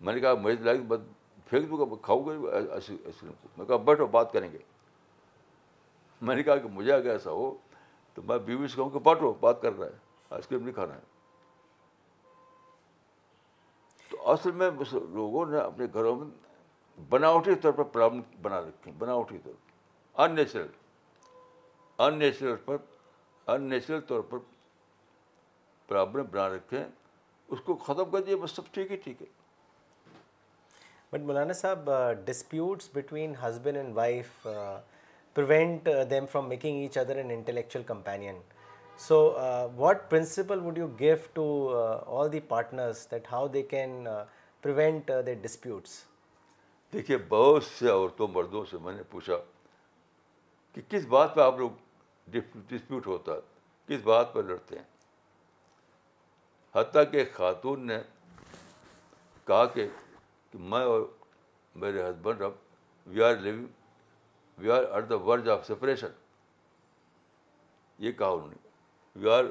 [0.00, 1.00] میں نے کہا مجھے لائی بس
[1.48, 2.32] پھینک دوں گا کھاؤ گا
[2.72, 4.58] آئس کریم کو میں کہا بیٹھو بات کریں گے
[6.20, 7.54] میں نے کہا کہ مجھے اگر ایسا ہو
[8.14, 10.04] تو میں بیوی سے کہوں کہ بیٹھو بات کر رہا ہے
[10.34, 11.14] آئس کریم نہیں کھانا ہے
[14.32, 16.26] اصل میں لوگوں نے اپنے گھروں میں
[17.08, 20.66] بناوٹی طور پر پرابلم بنا رکھی بناوٹی طور پر ان نیچرل
[22.06, 22.76] ان نیچرل پر
[23.52, 24.38] ان نیچرل طور پر
[25.88, 26.88] پرابلم بنا رکھے ہیں
[27.54, 29.26] اس کو ختم کر دیے بس سب ٹھیک ہے ٹھیک ہے
[31.12, 31.90] but Maulana Sahab
[32.24, 34.46] disputes between husband and wife
[35.34, 38.40] prevent them from making each other and intellectual companion
[39.04, 39.16] so
[39.76, 41.44] what principle would you gift to
[42.18, 44.06] all the partners that how they can
[44.62, 46.02] prevent the disputes
[46.92, 49.36] دیکھیے بہت سے عورتوں مردوں سے میں نے پوچھا
[50.74, 51.70] کہ کس بات پہ آپ لوگ
[52.30, 53.40] ڈسپیوٹ ہوتا ہے
[53.94, 54.84] کس بات پہ لڑتے ہیں
[56.74, 57.98] حتیٰ کہ خاتون نے
[59.46, 59.86] کہا کہ
[60.52, 61.02] کہ میں اور
[61.82, 62.52] میرے ہسبینڈ اب
[63.06, 63.66] we are living
[64.58, 66.08] we are at the verge of separation
[68.04, 68.64] یہ کہا انہوں نے
[69.36, 69.44] are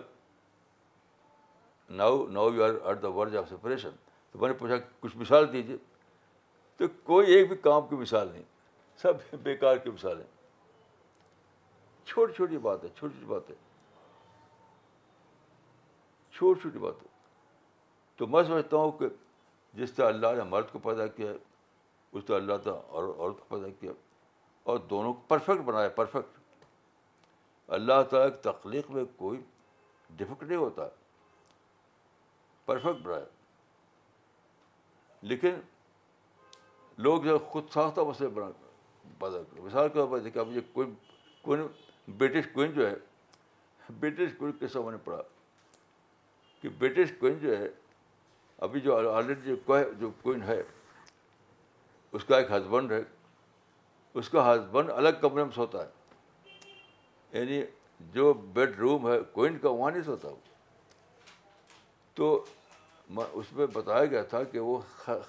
[1.98, 3.96] now now you are at the verge separation
[4.32, 5.78] تو میں نے پوچھا کچھ مثال دیجیے
[6.78, 8.44] تو کوئی ایک بھی کام کی مثال نہیں
[9.02, 10.22] سب بے کار کی مثال
[12.06, 13.56] چھوٹی چھوٹی بات ہے چھوٹی چھوٹی بات ہے
[16.38, 17.08] چھوٹی چھوٹی بات ہے
[18.18, 19.08] تو میں سمجھتا ہوں کہ
[19.78, 21.32] جس طرح اللہ نے مرد کو پیدا کیا
[22.12, 23.92] اس طرح اللہ تعالیٰ اور عورت کو پیدا کیا
[24.72, 26.38] اور دونوں کو پرفیکٹ بنایا پرفیکٹ
[27.78, 29.40] اللہ تعالیٰ کی تخلیق میں کوئی
[30.18, 30.88] ڈیفکلٹ نہیں ہوتا
[32.66, 33.26] پرفیکٹ بنائے
[35.32, 35.60] لیکن
[37.08, 40.88] لوگ جو خود ساختہ اسے بنا کر بدل مثال کے طور پر دیکھا مجھے کوئی
[41.42, 41.62] کوئی
[42.18, 42.96] برٹش کوئن جو ہے
[44.00, 45.22] برٹش کوئن کیسا نے پڑا
[46.62, 47.68] کہ برٹش کوئن جو ہے
[48.68, 49.56] ابھی جو آلریڈی
[50.00, 50.62] جو کوئن ہے
[52.18, 53.02] اس کا ایک ہسبینڈ ہے
[54.20, 56.54] اس کا ہسبینڈ الگ کمرے میں سوتا ہے
[57.40, 57.62] یعنی
[58.14, 60.54] جو بیڈ روم ہے کوئن کا وہاں نہیں سوتا وہ
[62.16, 62.36] تو
[63.40, 64.78] اس میں بتایا گیا تھا کہ وہ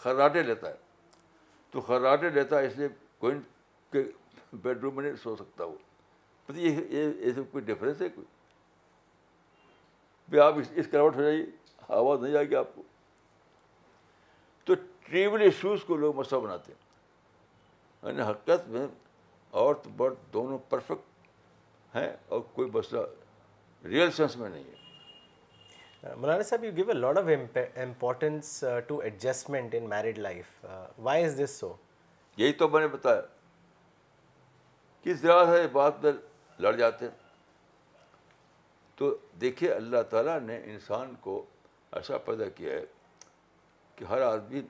[0.03, 0.75] خراٹے لیتا ہے
[1.71, 2.89] تو خراٹے لیتا ہے اس لیے
[3.19, 3.41] کوئن
[3.93, 4.03] کے
[4.63, 5.75] بیڈ روم میں نہیں سو سکتا وہ
[6.47, 8.27] پتہ ایسے کوئی ڈفرینس ہے کوئی
[10.31, 11.45] بھی آپ اس اس کراوٹ ہو جائیے
[11.99, 12.83] آواز نہیں آئے گی آپ کو
[14.65, 14.75] تو
[15.07, 16.85] ٹریول ایشوز کو لوگ مسئلہ بناتے ہیں
[18.09, 18.87] یعنی حقیقت میں
[19.53, 21.05] عورت برد دونوں پرفیکٹ
[22.03, 23.03] ہیں اور کوئی مسئلہ
[23.89, 28.65] ریئل سینس میں نہیں ہے Maulana Sahab you give a of importance
[32.43, 33.21] یہی تو میں نے بتایا
[35.05, 36.13] کس یہ بات میں
[36.61, 37.13] لڑ جاتے ہیں
[38.97, 41.45] تو دیکھیے اللہ تعالیٰ نے انسان کو
[41.99, 42.85] ایسا پیدا کیا ہے
[43.97, 44.61] کہ ہر آدمی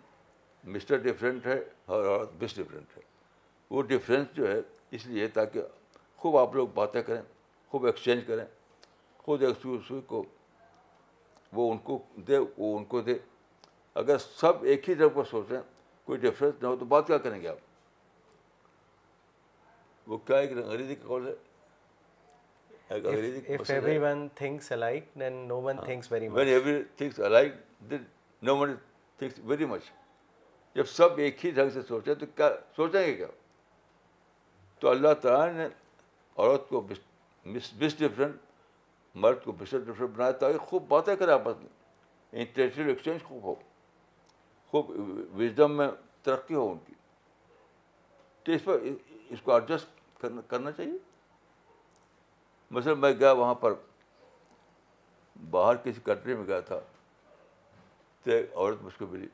[0.77, 1.59] مسٹر ڈفرینٹ ہے
[1.89, 3.03] ہر عورت مس ڈفرینٹ ہے
[3.71, 4.59] وہ ڈفرینس جو ہے
[4.97, 5.61] اس لیے تاکہ
[6.21, 7.23] خوب آپ لوگ باتیں کریں
[7.71, 8.45] خوب ایکسچینج کریں
[9.25, 10.23] خود ایک دوسرے کو
[11.53, 11.99] وہ ان کو
[12.29, 13.17] دے وہ ان کو دے
[14.03, 15.61] اگر سب ایک ہی طرف کو سوچیں
[16.05, 17.65] کوئی ڈفرینس نہ ہو تو بات کیا کریں گے آپ
[20.09, 21.17] وہ کیا ہے انگریزی کا
[29.69, 29.79] مچ ہاں۔
[30.75, 33.27] جب سب ایک ہی ڈھنگ سے سوچیں تو کیا سوچیں گے کیا
[34.81, 35.67] تو اللہ تعالیٰ نے
[36.39, 36.81] عورت کو
[37.47, 38.37] مس ڈفرینٹ
[39.25, 43.55] مرد کو بسرٹ ڈفرینٹ بنایا تاکہ خوب باتیں کریں آپس میں ایکسچینج خوب ہو
[44.71, 44.91] خوب
[45.39, 45.87] وزڈم میں
[46.23, 46.93] ترقی ہو ان کی
[48.45, 48.81] تو اس پر
[49.29, 50.97] اس کو ایڈجسٹ کرنا کرنا چاہیے
[52.79, 53.73] مثلاً میں گیا وہاں پر
[55.51, 56.79] باہر کسی کنٹری میں گیا تھا
[58.23, 59.27] تو ایک عورت مجھ کو ملی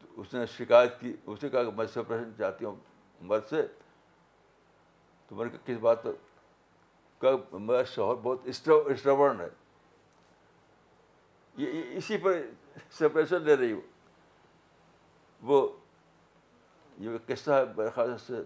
[0.00, 2.76] تو اس نے شکایت کی اس نے کہا کہ میں سپریشن چاہتی ہوں
[3.32, 3.66] مرد سے
[5.28, 6.06] تو میں کہا کس بات
[7.20, 9.48] کا میرا شوہر بہت اسٹرورن ہے
[11.56, 12.40] یہ اسی پر
[12.98, 13.78] سپریشن لے رہی وہ
[15.48, 15.66] وہ
[17.04, 18.42] یہ قصہ ہے میرے خاص سے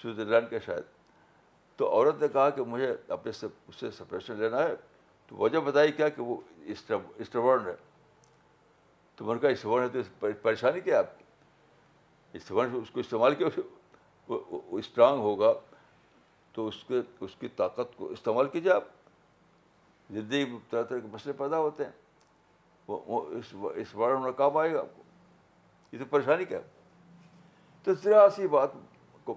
[0.00, 0.84] سوئٹزرلینڈ کا شاید
[1.76, 4.74] تو عورت نے کہا کہ مجھے اپنے سے اس سے سپریشن لینا ہے
[5.28, 6.36] تو وجہ بتائی کیا کہ وہ
[7.20, 7.74] اسٹرورن ہے
[9.16, 11.24] تو میں نے کہا اسٹورن ہے تو پریشانی کیا آپ کی
[12.38, 13.46] اس کو استعمال کیا
[14.78, 15.52] اسٹرانگ ہوگا
[16.54, 18.84] تو اس کے اس کی طاقت کو استعمال کیجیے آپ
[20.12, 21.92] زندگی میں طرح طرح کے مسئلے پیدا ہوتے ہیں
[22.88, 25.02] وہ اس اس بارے میں کام آئے گا آپ کو
[25.92, 26.60] یہ تو پریشانی کیا
[27.84, 28.72] تو ذرا سی بات
[29.24, 29.34] کو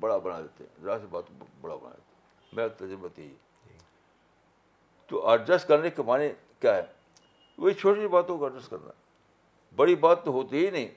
[0.00, 3.32] بڑا بنا دیتے ہیں ذرا سی بات کو بڑا بنا دیتے ہیں میرا تجربہ یہی
[5.06, 6.28] تو ایڈجسٹ کرنے کے معنی
[6.60, 6.82] کیا ہے
[7.56, 8.90] وہی چھوٹی چھوٹی باتوں کو ایڈجسٹ کرنا
[9.76, 10.88] بڑی بات تو ہوتی ہی نہیں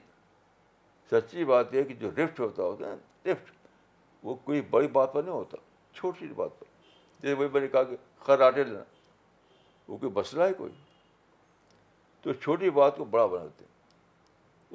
[1.10, 3.55] سچی بات یہ ہے کہ جو رفٹ ہوتا ہوتا ہے رفٹ
[4.26, 5.56] وہ کوئی بڑی بات پر نہیں ہوتا
[5.94, 6.66] چھوٹی سی بات پر
[7.22, 7.96] جیسے وہی میں نے کہا کہ
[8.26, 8.62] خیر
[9.98, 10.72] کوئی مسئلہ ہے کوئی
[12.22, 13.74] تو چھوٹی بات کو بڑا بنا ہیں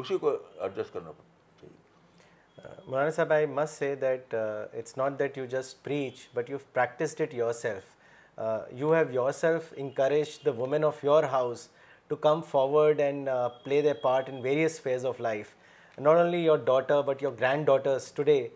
[0.01, 5.45] اسی کو ایڈجسٹ کرنا پڑتا مولانا Sahab I must say that it's not that you
[5.57, 8.39] just preach but you practised it yourself
[8.83, 9.11] you have
[9.43, 11.67] yourself encourage the women of your house
[12.07, 13.29] to come forward and
[13.63, 15.53] play the part in various phase of life
[15.99, 17.33] not only your daughter but your
[17.67, 18.47] granddaughters today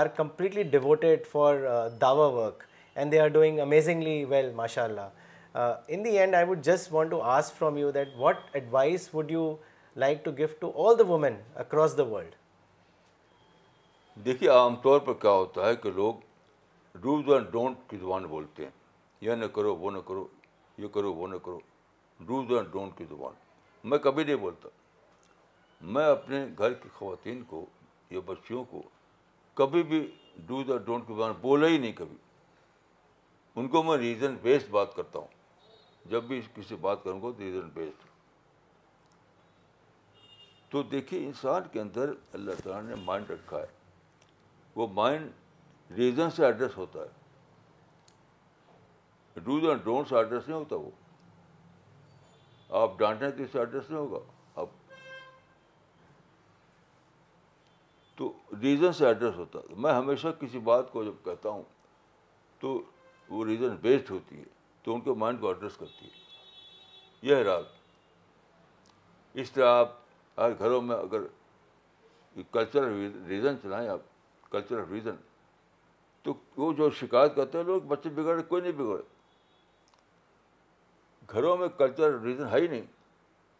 [0.00, 1.56] are completely devoted for
[2.00, 2.62] Dawa work
[2.94, 5.56] and they are doing amazingly well ماشاء اللہ
[5.94, 9.30] in the end I would just want to ask from you that what advice would
[9.30, 9.54] you
[10.04, 10.64] like to gift
[11.08, 12.34] women across the world
[14.24, 16.14] دیکھیے عام طور پر کیا ہوتا ہے کہ لوگ
[17.02, 18.70] dose and don't کی زبان بولتے ہیں
[19.26, 20.26] یہ نہ کرو وہ نہ کرو
[20.78, 21.58] یہ کرو وہ نہ کرو
[22.26, 23.32] ڈوز اینڈ ڈونٹ کی زبان
[23.90, 24.68] میں کبھی نہیں بولتا
[25.94, 27.64] میں اپنے گھر کی خواتین کو
[28.10, 28.82] یا بچیوں کو
[29.60, 30.06] کبھی بھی
[30.46, 32.16] ڈونٹ کے بارے میں بولا ہی نہیں کبھی
[33.60, 37.30] ان کو میں ریزن بیسڈ بات کرتا ہوں جب بھی کسی سے بات کروں گا
[37.36, 38.04] تو ریزن بیسڈ
[40.72, 43.66] تو دیکھیے انسان کے اندر اللہ تعالیٰ نے مائنڈ رکھا ہے
[44.76, 47.20] وہ مائنڈ ریزن سے ایڈریس ہوتا ہے
[49.44, 50.90] ڈوز اینڈ ڈونٹ سے ایڈریس نہیں ہوتا وہ
[52.82, 54.18] آپ ڈانٹیں تو اس سے ایڈریس نہیں ہوگا
[58.16, 58.30] تو
[58.62, 61.62] ریزن سے ایڈریس ہوتا ہے میں ہمیشہ کسی بات کو جب کہتا ہوں
[62.60, 62.80] تو
[63.28, 64.44] وہ ریزن بیسڈ ہوتی ہے
[64.84, 66.20] تو ان کے مائنڈ کو ایڈریس کرتی ہے
[67.30, 67.64] یہ رات
[69.42, 69.94] اس طرح آپ
[70.38, 71.22] ہر گھروں میں اگر
[72.52, 74.00] کلچرل ریزن چلائیں آپ
[74.50, 75.16] کلچرل ریزن
[76.22, 79.02] تو وہ جو شکایت کرتے ہیں لوگ بچے بگڑے کوئی نہیں بگڑے
[81.30, 82.82] گھروں میں کلچر ریزن ہے ہی نہیں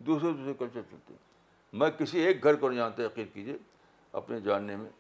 [0.07, 3.57] دوسرے دوسرے کلچر چلتے ہیں میں کسی ایک گھر کو نہیں جانتا یقین کیجیے
[4.21, 4.91] اپنے جاننے میں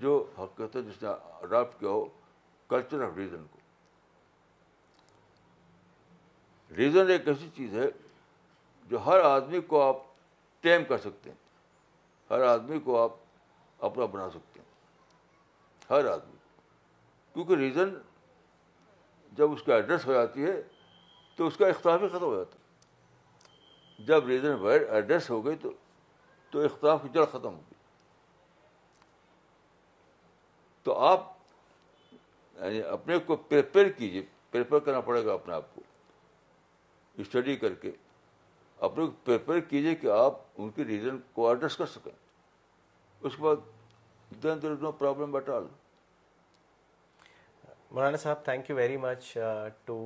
[0.00, 1.08] جو حقیقت ہے جس نے
[1.42, 2.04] اڈاپٹ کیا ہو
[2.68, 3.58] کلچر آف ریزن کو
[6.76, 7.86] ریزن ایک ایسی چیز ہے
[8.90, 9.96] جو ہر آدمی کو آپ
[10.62, 11.36] ٹیم کر سکتے ہیں
[12.30, 14.70] ہر آدمی کو آپ اپنا بنا سکتے ہیں
[15.90, 16.36] ہر آدمی
[17.34, 17.94] کیونکہ ریزن
[19.36, 20.60] جب اس کا ایڈریس ہو جاتی ہے
[21.36, 25.72] تو اس کا اختلاف ہی ختم ہو جاتا ہے جب ریزن ایڈریس ہو گئی تو
[26.50, 27.71] تو اختلاف کی جڑ ختم ہو
[30.84, 31.30] تو آپ
[32.60, 35.80] یعنی اپنے کو پریپئر کیجیے پریپئر کرنا پڑے گا اپنے آپ کو
[37.22, 37.90] اسٹڈی کر کے
[38.86, 42.12] اپنے کو پریپئر کیجیے کہ آپ ان کی ریزن کو ایڈریس کر سکیں
[43.20, 43.56] اس کے بعد
[44.42, 45.66] دین دیر is no problem at all
[47.94, 49.36] Maulana Sahab thank you very much
[49.84, 49.96] to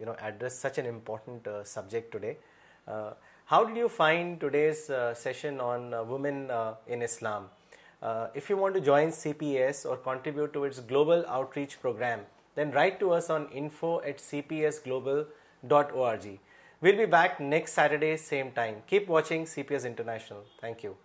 [0.00, 2.32] you know address such an important subject today
[3.50, 4.90] how did you find today's
[5.22, 7.46] session on women in Islam
[8.04, 12.20] Uh, if you want to join CPS or contribute to its global outreach program,
[12.54, 16.40] then write to us on info@cpsglobal.org.
[16.82, 18.82] We'll be back next Saturday, same time.
[18.86, 20.44] Keep watching CPS International.
[20.60, 20.98] Thank you.